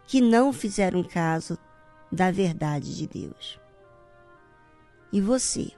que 0.09 0.21
não 0.21 0.53
fizeram 0.53 1.05
caso 1.05 1.57
da 2.11 2.33
verdade 2.33 2.97
de 2.97 3.07
Deus. 3.07 3.61
E 5.13 5.21
você? 5.21 5.71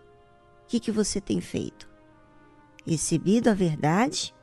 O 0.63 0.69
que, 0.69 0.81
que 0.81 0.91
você 0.91 1.21
tem 1.21 1.39
feito? 1.39 1.87
Recebido 2.87 3.49
a 3.49 3.53
verdade 3.53 4.38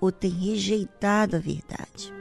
ou 0.00 0.12
tem 0.12 0.30
rejeitado 0.30 1.36
a 1.36 1.38
verdade? 1.38 2.17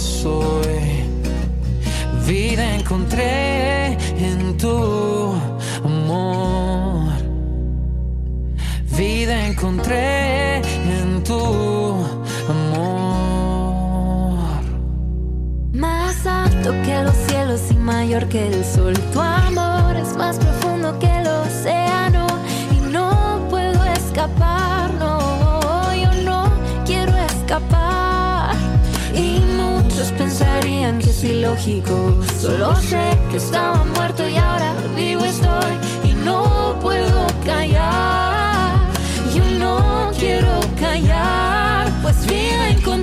Soy. 0.00 1.04
Vida 2.26 2.74
encontré 2.76 3.92
en 4.18 4.56
tu 4.56 5.34
amor. 5.84 7.12
Vida 8.96 9.46
encontré 9.46 10.56
en 10.58 11.22
tu 11.22 11.40
amor. 12.48 14.38
Más 15.72 16.26
alto 16.26 16.70
que 16.84 17.02
los 17.04 17.16
cielos 17.28 17.60
y 17.70 17.74
mayor 17.74 18.26
que 18.28 18.48
el 18.48 18.64
sol. 18.64 18.94
Tu 19.12 19.20
amor 19.20 19.96
es 19.96 20.16
más 20.16 20.38
profundo 20.38 20.98
que 20.98 21.10
el 21.20 21.26
océano 21.26 22.26
y 22.76 22.80
no 22.90 23.46
puedo 23.50 23.84
escapar. 23.84 24.92
No, 24.94 25.94
yo 25.94 26.10
no 26.22 26.50
quiero 26.86 27.16
escapar. 27.16 27.99
Pensarían 30.60 30.98
que 30.98 31.08
es 31.08 31.24
ilógico. 31.24 32.16
Solo 32.38 32.76
sé 32.76 33.18
que 33.30 33.38
estaba 33.38 33.82
muerto 33.96 34.28
y 34.28 34.36
ahora 34.36 34.74
vivo 34.94 35.24
estoy 35.24 36.10
y 36.10 36.12
no 36.24 36.76
puedo 36.82 37.26
callar. 37.46 38.74
Yo 39.34 39.44
no 39.58 40.10
quiero 40.18 40.60
callar, 40.78 41.90
pues 42.02 42.26
vida 42.26 42.68
encontré 42.68 42.99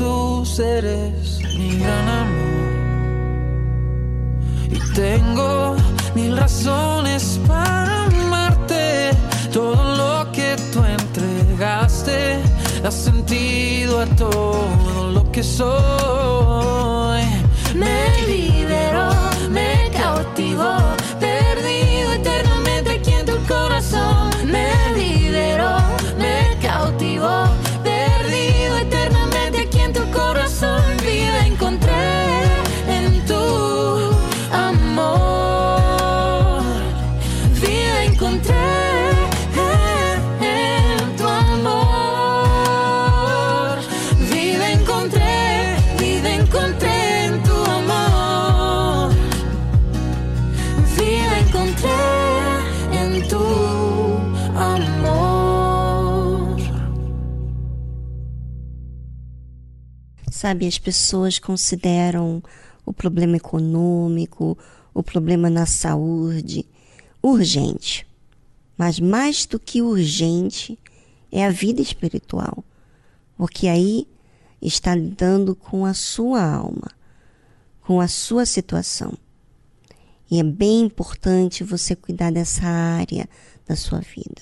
Jesús, 0.00 0.58
eres 0.60 1.40
mi 1.58 1.76
gran 1.76 2.08
amor. 2.08 2.70
Y 4.70 4.78
tengo 4.94 5.76
mil 6.14 6.38
razones 6.38 7.38
para 7.46 8.06
amarte. 8.06 9.10
Todo 9.52 9.76
lo 9.96 10.32
que 10.32 10.56
tú 10.72 10.82
entregaste 10.82 12.38
da 12.82 12.90
sentido 12.90 14.00
a 14.00 14.06
todo 14.16 15.10
lo 15.12 15.30
que 15.30 15.42
soy. 15.42 16.39
Sabe, 60.40 60.66
as 60.66 60.78
pessoas 60.78 61.38
consideram 61.38 62.42
o 62.86 62.94
problema 62.94 63.36
econômico, 63.36 64.56
o 64.94 65.02
problema 65.02 65.50
na 65.50 65.66
saúde 65.66 66.64
urgente. 67.22 68.06
Mas 68.74 68.98
mais 68.98 69.44
do 69.44 69.60
que 69.60 69.82
urgente 69.82 70.78
é 71.30 71.44
a 71.44 71.50
vida 71.50 71.82
espiritual. 71.82 72.64
Porque 73.36 73.68
aí 73.68 74.08
está 74.62 74.94
lidando 74.94 75.54
com 75.54 75.84
a 75.84 75.92
sua 75.92 76.42
alma, 76.42 76.88
com 77.82 78.00
a 78.00 78.08
sua 78.08 78.46
situação. 78.46 79.12
E 80.30 80.40
é 80.40 80.42
bem 80.42 80.80
importante 80.84 81.62
você 81.62 81.94
cuidar 81.94 82.32
dessa 82.32 82.64
área 82.64 83.28
da 83.68 83.76
sua 83.76 84.00
vida. 84.00 84.40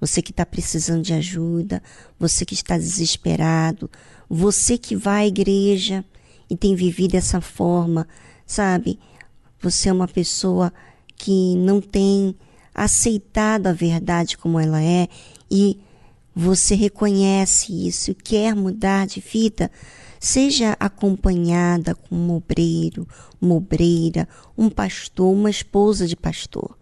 Você 0.00 0.20
que 0.20 0.32
está 0.32 0.44
precisando 0.44 1.02
de 1.02 1.12
ajuda, 1.12 1.80
você 2.18 2.44
que 2.44 2.54
está 2.54 2.76
desesperado, 2.76 3.88
você 4.28 4.76
que 4.76 4.94
vai 4.94 5.24
à 5.24 5.26
igreja 5.26 6.04
e 6.50 6.56
tem 6.56 6.74
vivido 6.74 7.12
dessa 7.12 7.40
forma, 7.40 8.06
sabe? 8.46 8.98
Você 9.60 9.88
é 9.88 9.92
uma 9.92 10.08
pessoa 10.08 10.72
que 11.16 11.56
não 11.56 11.80
tem 11.80 12.34
aceitado 12.74 13.66
a 13.66 13.72
verdade 13.72 14.38
como 14.38 14.60
ela 14.60 14.80
é 14.82 15.08
e 15.50 15.80
você 16.34 16.76
reconhece 16.76 17.88
isso 17.88 18.12
e 18.12 18.14
quer 18.14 18.54
mudar 18.54 19.08
de 19.08 19.18
vida, 19.18 19.68
seja 20.20 20.76
acompanhada 20.78 21.96
com 21.96 22.14
um 22.14 22.36
obreiro, 22.36 23.08
uma 23.40 23.56
obreira, 23.56 24.28
um 24.56 24.70
pastor, 24.70 25.32
uma 25.32 25.50
esposa 25.50 26.06
de 26.06 26.14
pastor. 26.14 26.77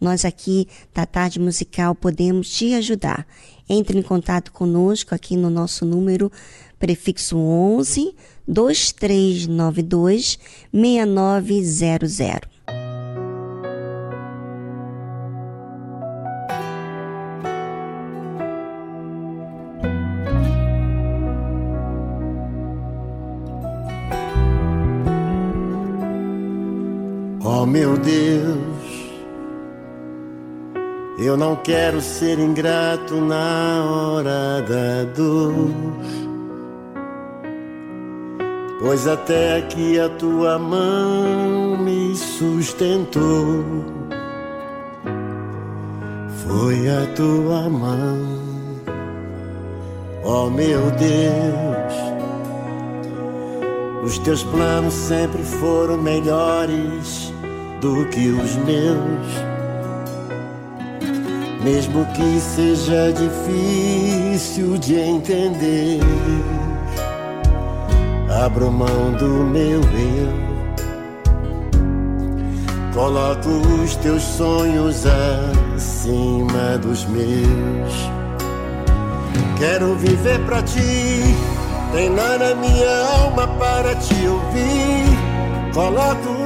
Nós 0.00 0.24
aqui 0.24 0.68
da 0.94 1.06
Tarde 1.06 1.38
Musical 1.40 1.94
podemos 1.94 2.50
te 2.50 2.74
ajudar. 2.74 3.26
Entre 3.68 3.98
em 3.98 4.02
contato 4.02 4.52
conosco 4.52 5.14
aqui 5.14 5.36
no 5.36 5.50
nosso 5.50 5.84
número 5.84 6.30
prefixo 6.78 7.36
11 7.36 8.14
2392 8.46 10.38
6900. 10.72 12.56
Oh 27.48 27.64
meu 27.64 27.96
Deus, 27.96 28.55
eu 31.26 31.36
não 31.36 31.56
quero 31.56 32.00
ser 32.00 32.38
ingrato 32.38 33.16
na 33.16 33.84
hora 33.84 34.62
da 34.62 35.02
dor, 35.12 35.74
pois 38.80 39.08
até 39.08 39.58
aqui 39.58 39.98
a 39.98 40.08
tua 40.08 40.56
mão 40.56 41.78
me 41.78 42.14
sustentou. 42.14 43.64
Foi 46.46 46.88
a 46.88 47.06
tua 47.16 47.68
mão, 47.68 48.38
oh 50.22 50.48
meu 50.48 50.80
Deus. 50.92 52.06
Os 54.04 54.18
teus 54.20 54.44
planos 54.44 54.94
sempre 54.94 55.42
foram 55.42 56.00
melhores 56.00 57.32
do 57.80 58.06
que 58.06 58.28
os 58.28 58.54
meus. 58.58 59.45
Mesmo 61.66 62.06
que 62.14 62.38
seja 62.38 63.12
difícil 63.12 64.78
de 64.78 64.94
entender, 65.00 65.98
abro 68.44 68.70
mão 68.70 69.10
do 69.18 69.26
meu 69.26 69.80
eu. 69.80 70.46
Coloco 72.94 73.48
os 73.82 73.96
teus 73.96 74.22
sonhos 74.22 75.02
acima 75.74 76.78
dos 76.78 77.04
meus. 77.06 78.10
Quero 79.58 79.96
viver 79.96 80.38
pra 80.46 80.62
ti 80.62 81.34
Treinar 81.90 82.42
a 82.42 82.54
minha 82.54 83.06
alma 83.22 83.48
para 83.58 83.96
te 83.96 84.14
ouvir. 84.28 85.72
Coloco 85.74 86.45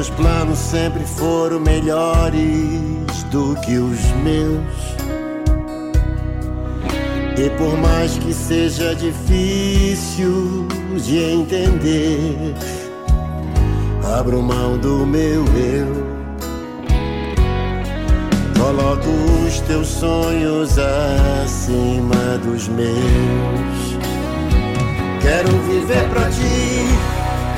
Os 0.00 0.06
teus 0.06 0.10
planos 0.10 0.58
sempre 0.58 1.04
foram 1.04 1.60
melhores 1.60 3.22
do 3.30 3.54
que 3.60 3.76
os 3.76 4.00
meus. 4.22 4.96
E 7.36 7.50
por 7.58 7.76
mais 7.76 8.16
que 8.16 8.32
seja 8.32 8.94
difícil 8.94 10.66
de 10.96 11.18
entender, 11.18 12.54
abro 14.18 14.40
mão 14.42 14.78
do 14.78 15.04
meu 15.06 15.44
eu. 15.54 16.10
Coloco 18.58 19.08
os 19.46 19.60
teus 19.60 19.86
sonhos 19.86 20.78
acima 21.44 22.38
dos 22.42 22.68
meus. 22.68 22.90
Quero 25.20 25.50
viver 25.68 26.08
pra 26.08 26.30
ti, 26.30 27.09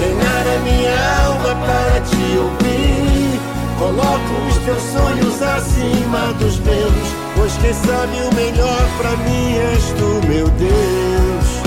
treinar 0.00 0.44
a 0.56 0.58
minha 0.60 0.96
alma 1.26 1.54
para 1.66 2.00
te 2.00 2.38
ouvir. 2.38 3.38
Coloco 3.78 4.32
os 4.48 4.56
teus 4.64 4.82
sonhos 4.82 5.42
acima 5.42 6.32
dos 6.38 6.58
meus, 6.60 7.08
pois 7.36 7.52
quem 7.58 7.72
sabe 7.72 8.16
o 8.30 8.34
melhor 8.34 8.82
pra 8.98 9.10
mim 9.16 9.54
és 9.54 9.84
tu, 9.98 10.26
meu 10.26 10.48
Deus. 10.50 11.60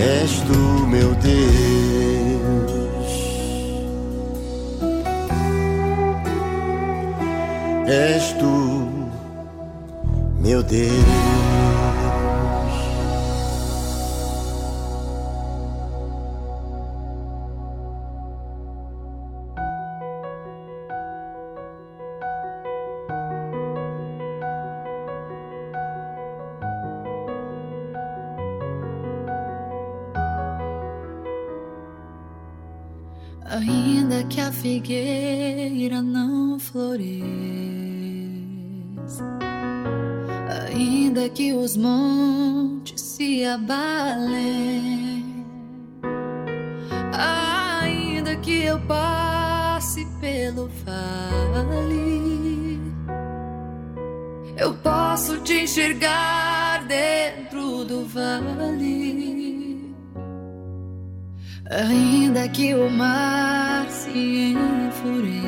És 0.00 0.40
tu, 0.40 0.86
meu 0.86 1.14
Deus. 1.14 1.38
És 7.86 8.32
tu, 8.38 8.88
meu 10.40 10.62
Deus. 10.62 11.47
Figueira 34.78 36.00
não 36.00 36.56
floresça, 36.56 37.18
ainda 40.70 41.28
que 41.28 41.52
os 41.52 41.76
montes 41.76 43.00
se 43.00 43.44
abalem, 43.44 45.24
ainda 47.12 48.36
que 48.36 48.62
eu 48.62 48.78
passe 48.82 50.06
pelo 50.20 50.70
vale, 50.84 52.78
eu 54.56 54.74
posso 54.74 55.38
te 55.40 55.64
enxergar 55.64 56.86
dentro 56.86 57.84
do 57.84 58.04
vale. 58.06 59.27
Ainda 61.70 62.48
que 62.48 62.74
o 62.74 62.88
mar 62.88 63.86
se 63.90 64.56
enfureça 64.56 65.44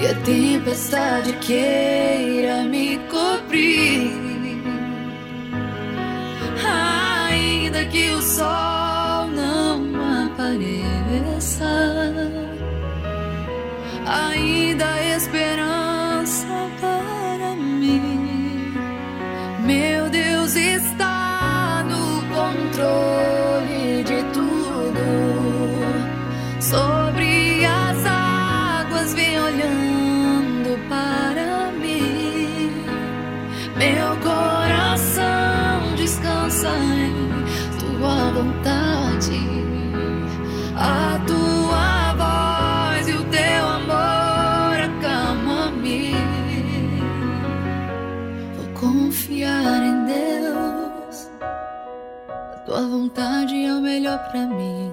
e 0.00 0.06
a 0.06 0.14
tempestade 0.24 1.32
queira 1.38 2.62
me 2.62 3.00
cobrir, 3.10 4.12
ainda 6.64 7.84
que 7.86 8.10
o 8.10 8.22
sol 8.22 9.26
não 9.26 10.26
apareça, 10.26 11.64
ainda 14.06 14.84
há 14.84 15.16
vontade 53.14 53.64
é 53.64 53.72
o 53.72 53.80
melhor 53.80 54.18
pra 54.30 54.40
mim. 54.40 54.90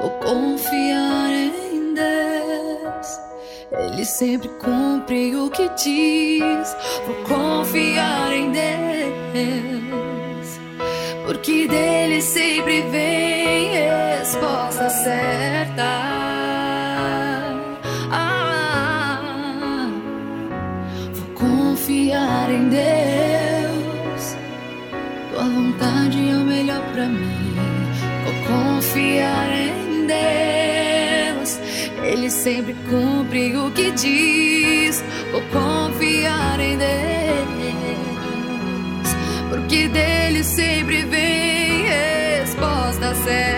Vou 0.00 0.10
confiar 0.10 1.30
em 1.30 1.94
Deus. 1.94 3.20
Ele 3.70 4.04
sempre 4.04 4.48
cumpre 4.60 5.36
o 5.36 5.48
que 5.50 5.68
diz. 5.68 6.76
Vou 7.06 7.14
confiar 7.24 8.32
em 8.32 8.50
Deus. 8.50 8.74
Porque 11.24 11.68
dele 11.68 12.20
sempre 12.20 12.82
vem 12.90 13.68
resposta 14.18 14.90
certa. 14.90 15.84
Ah, 18.10 19.90
confiar 21.36 22.50
em 22.50 22.68
Deus. 22.68 24.36
Tua 25.32 25.44
vontade 25.44 26.30
é 26.30 26.43
pra 26.94 27.06
mim. 27.06 27.54
Vou 28.24 28.34
confiar 28.46 29.48
em 29.52 30.06
Deus. 30.06 31.58
Ele 32.04 32.30
sempre 32.30 32.74
cumpre 32.88 33.56
o 33.56 33.70
que 33.72 33.90
diz. 33.90 35.04
Vou 35.32 35.42
confiar 35.42 36.60
em 36.60 36.78
Deus. 36.78 36.94
Porque 39.50 39.88
dele 39.88 40.44
sempre 40.44 41.04
vem 41.04 41.82
resposta 41.82 43.14
certa. 43.16 43.53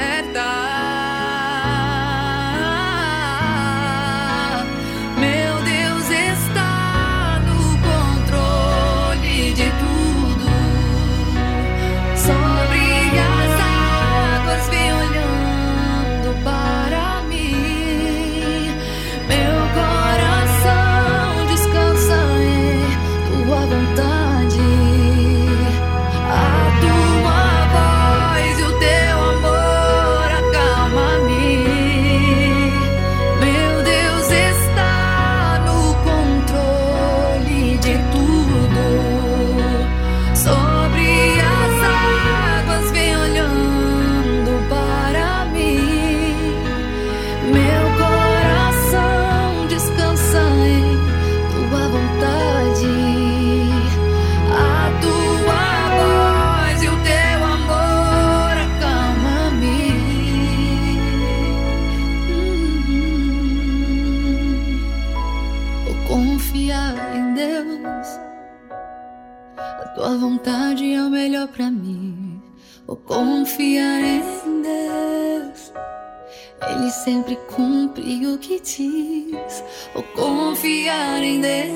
Sempre 77.06 77.36
cumpre 77.46 78.26
o 78.26 78.36
que 78.36 78.58
diz. 78.58 79.62
Vou 79.94 80.02
confiar 80.02 81.22
em 81.22 81.40
Deus. 81.40 81.66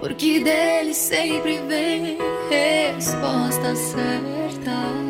Porque 0.00 0.40
dele 0.40 0.92
sempre 0.92 1.60
vem 1.68 2.18
resposta 2.50 3.76
certa. 3.76 5.09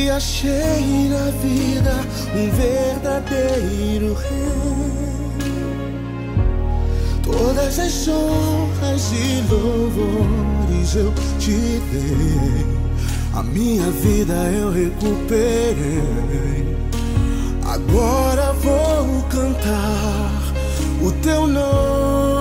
Que 0.00 0.08
achei 0.08 1.10
na 1.10 1.30
vida 1.42 1.94
um 2.34 2.50
verdadeiro 2.52 4.14
rei. 4.14 5.30
Todas 7.22 7.78
as 7.78 8.08
honras 8.08 9.12
e 9.12 9.44
louvores 9.52 10.96
eu 10.96 11.12
te 11.38 11.82
dei. 11.90 12.66
A 13.34 13.42
minha 13.42 13.90
vida 13.90 14.32
eu 14.32 14.72
recuperei. 14.72 16.06
Agora 17.66 18.54
vou 18.54 19.22
cantar 19.24 20.42
o 21.02 21.12
teu 21.22 21.46
nome. 21.46 22.39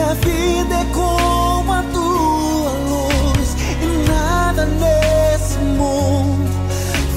Minha 0.00 0.14
vida 0.14 0.76
é 0.76 0.84
como 0.94 1.70
a 1.70 1.82
tua 1.82 2.72
luz. 2.88 3.54
E 3.82 4.08
nada 4.08 4.64
nesse 4.64 5.58
mundo 5.58 6.48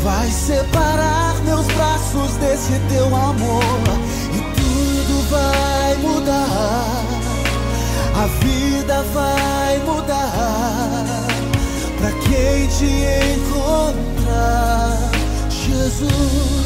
vai 0.03 0.29
separar 0.29 1.33
meus 1.45 1.65
braços 1.67 2.35
desse 2.41 2.77
teu 2.89 3.05
amor. 3.05 3.63
E 4.33 4.41
tudo 4.57 5.29
vai 5.29 5.95
mudar. 5.95 7.05
A 8.21 8.27
vida 8.43 9.01
vai 9.13 9.79
mudar 9.85 11.05
pra 11.97 12.11
quem 12.11 12.67
te 12.67 12.91
encontrar, 13.37 14.97
Jesus. 15.49 16.62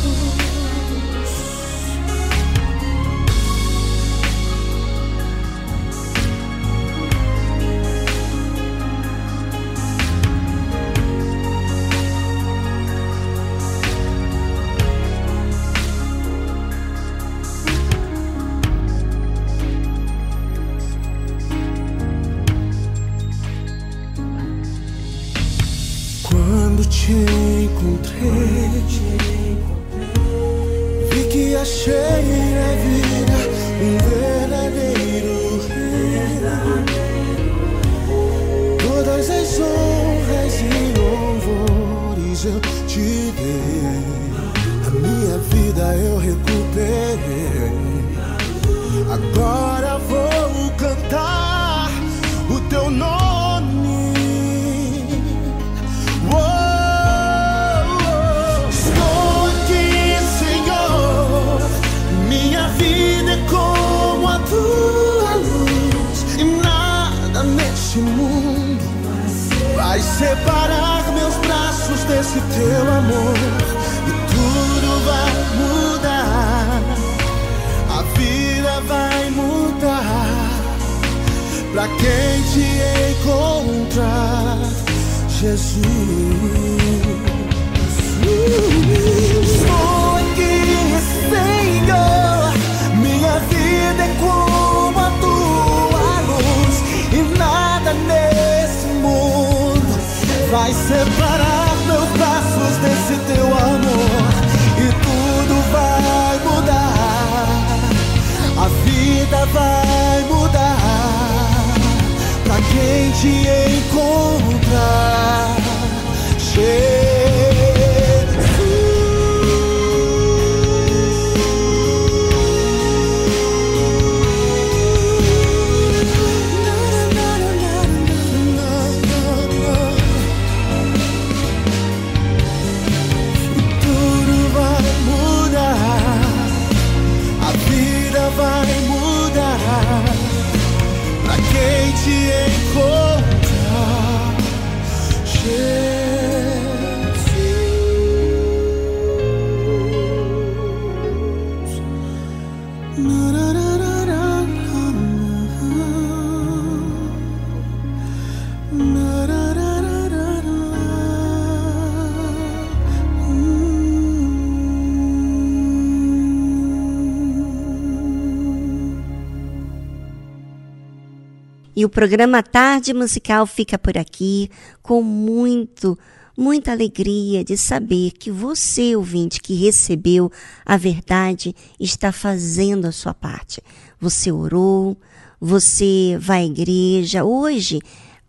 O 171.87 171.89
programa 171.89 172.43
Tarde 172.43 172.93
Musical 172.93 173.47
fica 173.47 173.79
por 173.79 173.97
aqui 173.97 174.51
com 174.81 175.01
muito, 175.01 175.97
muita 176.37 176.73
alegria 176.73 177.45
de 177.45 177.55
saber 177.57 178.11
que 178.11 178.29
você, 178.29 178.93
ouvinte, 178.93 179.41
que 179.41 179.53
recebeu 179.53 180.29
a 180.65 180.75
verdade, 180.75 181.55
está 181.79 182.11
fazendo 182.11 182.87
a 182.87 182.91
sua 182.91 183.13
parte. 183.13 183.63
Você 184.01 184.29
orou, 184.29 184.97
você 185.39 186.17
vai 186.19 186.41
à 186.41 186.45
igreja. 186.45 187.23
Hoje, 187.23 187.79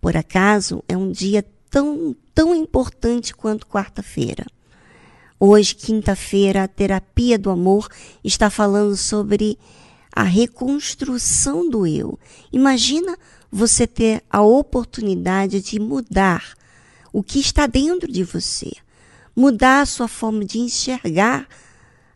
por 0.01 0.17
acaso, 0.17 0.85
é 0.89 0.97
um 0.97 1.11
dia 1.11 1.45
tão, 1.69 2.15
tão 2.33 2.55
importante 2.55 3.35
quanto 3.35 3.67
quarta-feira. 3.67 4.47
Hoje, 5.41 5.75
quinta-feira, 5.75 6.63
a 6.63 6.69
terapia 6.69 7.37
do 7.37 7.51
amor 7.51 7.89
está 8.23 8.51
falando 8.51 8.97
sobre 8.97 9.59
a 10.15 10.23
reconstrução 10.23 11.69
do 11.69 11.85
eu. 11.85 12.19
Imagina 12.53 13.19
você 13.51 13.87
ter 13.87 14.23
a 14.31 14.43
oportunidade 14.43 15.61
de 15.61 15.79
mudar 15.81 16.55
o 17.13 17.23
que 17.23 17.39
está 17.39 17.67
dentro 17.67 18.11
de 18.11 18.23
você. 18.23 18.73
mudar 19.35 19.83
a 19.83 19.87
sua 19.87 20.09
forma 20.09 20.45
de 20.45 20.59
enxergar 20.59 21.47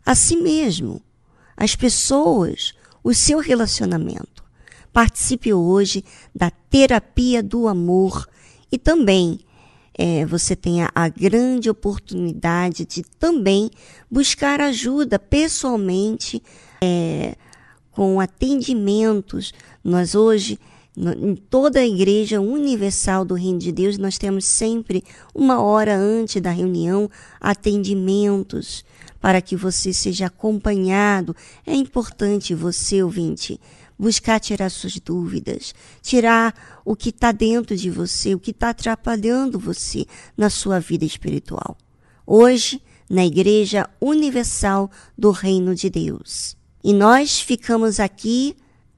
a 0.05 0.13
si 0.13 0.35
mesmo, 0.35 1.01
as 1.55 1.73
pessoas, 1.73 2.73
o 3.01 3.13
seu 3.13 3.39
relacionamento. 3.39 4.43
Participe 4.91 5.53
hoje 5.53 6.03
da 6.35 6.51
terapia 6.51 7.41
do 7.41 7.69
amor 7.69 8.27
e 8.69 8.77
também 8.77 9.39
é, 9.97 10.25
você 10.25 10.55
tenha 10.55 10.89
a 10.93 11.07
grande 11.07 11.69
oportunidade 11.69 12.85
de 12.85 13.03
também 13.03 13.69
buscar 14.09 14.59
ajuda 14.59 15.19
pessoalmente 15.19 16.41
é, 16.81 17.35
com 17.91 18.19
atendimentos. 18.19 19.53
Nós 19.83 20.15
hoje, 20.15 20.59
em 20.95 21.35
toda 21.35 21.79
a 21.79 21.87
Igreja 21.87 22.39
Universal 22.39 23.25
do 23.25 23.33
Reino 23.33 23.59
de 23.59 23.71
Deus, 23.71 23.97
nós 23.97 24.17
temos 24.17 24.45
sempre 24.45 25.03
uma 25.33 25.61
hora 25.61 25.95
antes 25.95 26.41
da 26.41 26.51
reunião 26.51 27.09
atendimentos 27.41 28.85
para 29.19 29.41
que 29.41 29.55
você 29.55 29.91
seja 29.91 30.27
acompanhado. 30.27 31.35
É 31.65 31.73
importante 31.73 32.53
você, 32.53 33.01
ouvinte, 33.01 33.59
buscar 33.97 34.39
tirar 34.39 34.69
suas 34.69 34.99
dúvidas, 34.99 35.73
tirar 36.01 36.81
o 36.85 36.95
que 36.95 37.09
está 37.09 37.31
dentro 37.31 37.75
de 37.75 37.89
você, 37.89 38.35
o 38.35 38.39
que 38.39 38.51
está 38.51 38.69
atrapalhando 38.69 39.57
você 39.57 40.05
na 40.37 40.49
sua 40.49 40.79
vida 40.79 41.05
espiritual. 41.05 41.77
Hoje, 42.25 42.81
na 43.09 43.25
Igreja 43.25 43.89
Universal 43.99 44.91
do 45.17 45.31
Reino 45.31 45.73
de 45.73 45.89
Deus. 45.89 46.55
E 46.83 46.93
nós 46.93 47.39
ficamos 47.39 47.99
aqui 47.99 48.55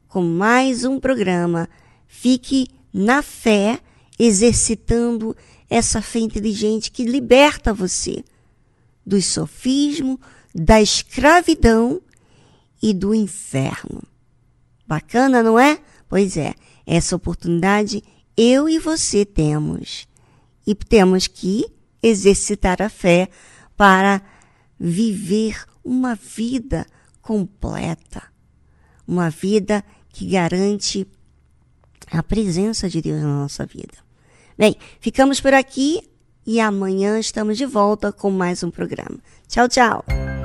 com 0.08 0.24
mais 0.24 0.86
um 0.86 1.00
programa. 1.00 1.70
Fique 2.18 2.68
na 2.94 3.22
fé, 3.22 3.80
exercitando 4.18 5.36
essa 5.70 6.02
fé 6.02 6.20
inteligente 6.20 6.90
que 6.90 7.04
liberta 7.04 7.74
você 7.74 8.24
do 9.06 9.22
sofismo, 9.22 10.20
da 10.54 10.82
escravidão 10.82 12.02
e 12.82 12.94
do 12.94 13.14
inferno. 13.14 14.02
Bacana, 14.88 15.44
não 15.44 15.60
é? 15.60 15.78
Pois 16.08 16.38
é, 16.38 16.56
essa 16.88 17.18
oportunidade 17.18 18.02
eu 18.36 18.70
e 18.70 18.80
você 18.80 19.26
temos. 19.26 20.08
E 20.66 20.74
temos 20.74 21.28
que 21.28 21.66
exercitar 22.02 22.82
a 22.82 22.90
fé 22.90 23.28
para 23.76 24.22
viver 24.80 25.64
uma 25.84 26.16
vida 26.16 26.88
completa. 27.22 28.24
Uma 29.06 29.30
vida 29.30 29.84
que 30.10 30.26
garante 30.28 31.06
a 32.12 32.24
presença 32.24 32.90
de 32.90 33.02
Deus 33.02 33.22
na 33.22 33.28
nossa 33.28 33.66
vida. 33.66 33.94
Bem, 34.58 34.76
ficamos 35.00 35.42
por 35.42 35.54
aqui 35.54 36.02
e 36.46 36.60
amanhã 36.60 37.20
estamos 37.20 37.58
de 37.58 37.66
volta 37.66 38.12
com 38.12 38.30
mais 38.30 38.64
um 38.64 38.72
programa. 38.72 39.18
Tchau, 39.48 39.68
tchau! 39.68 40.45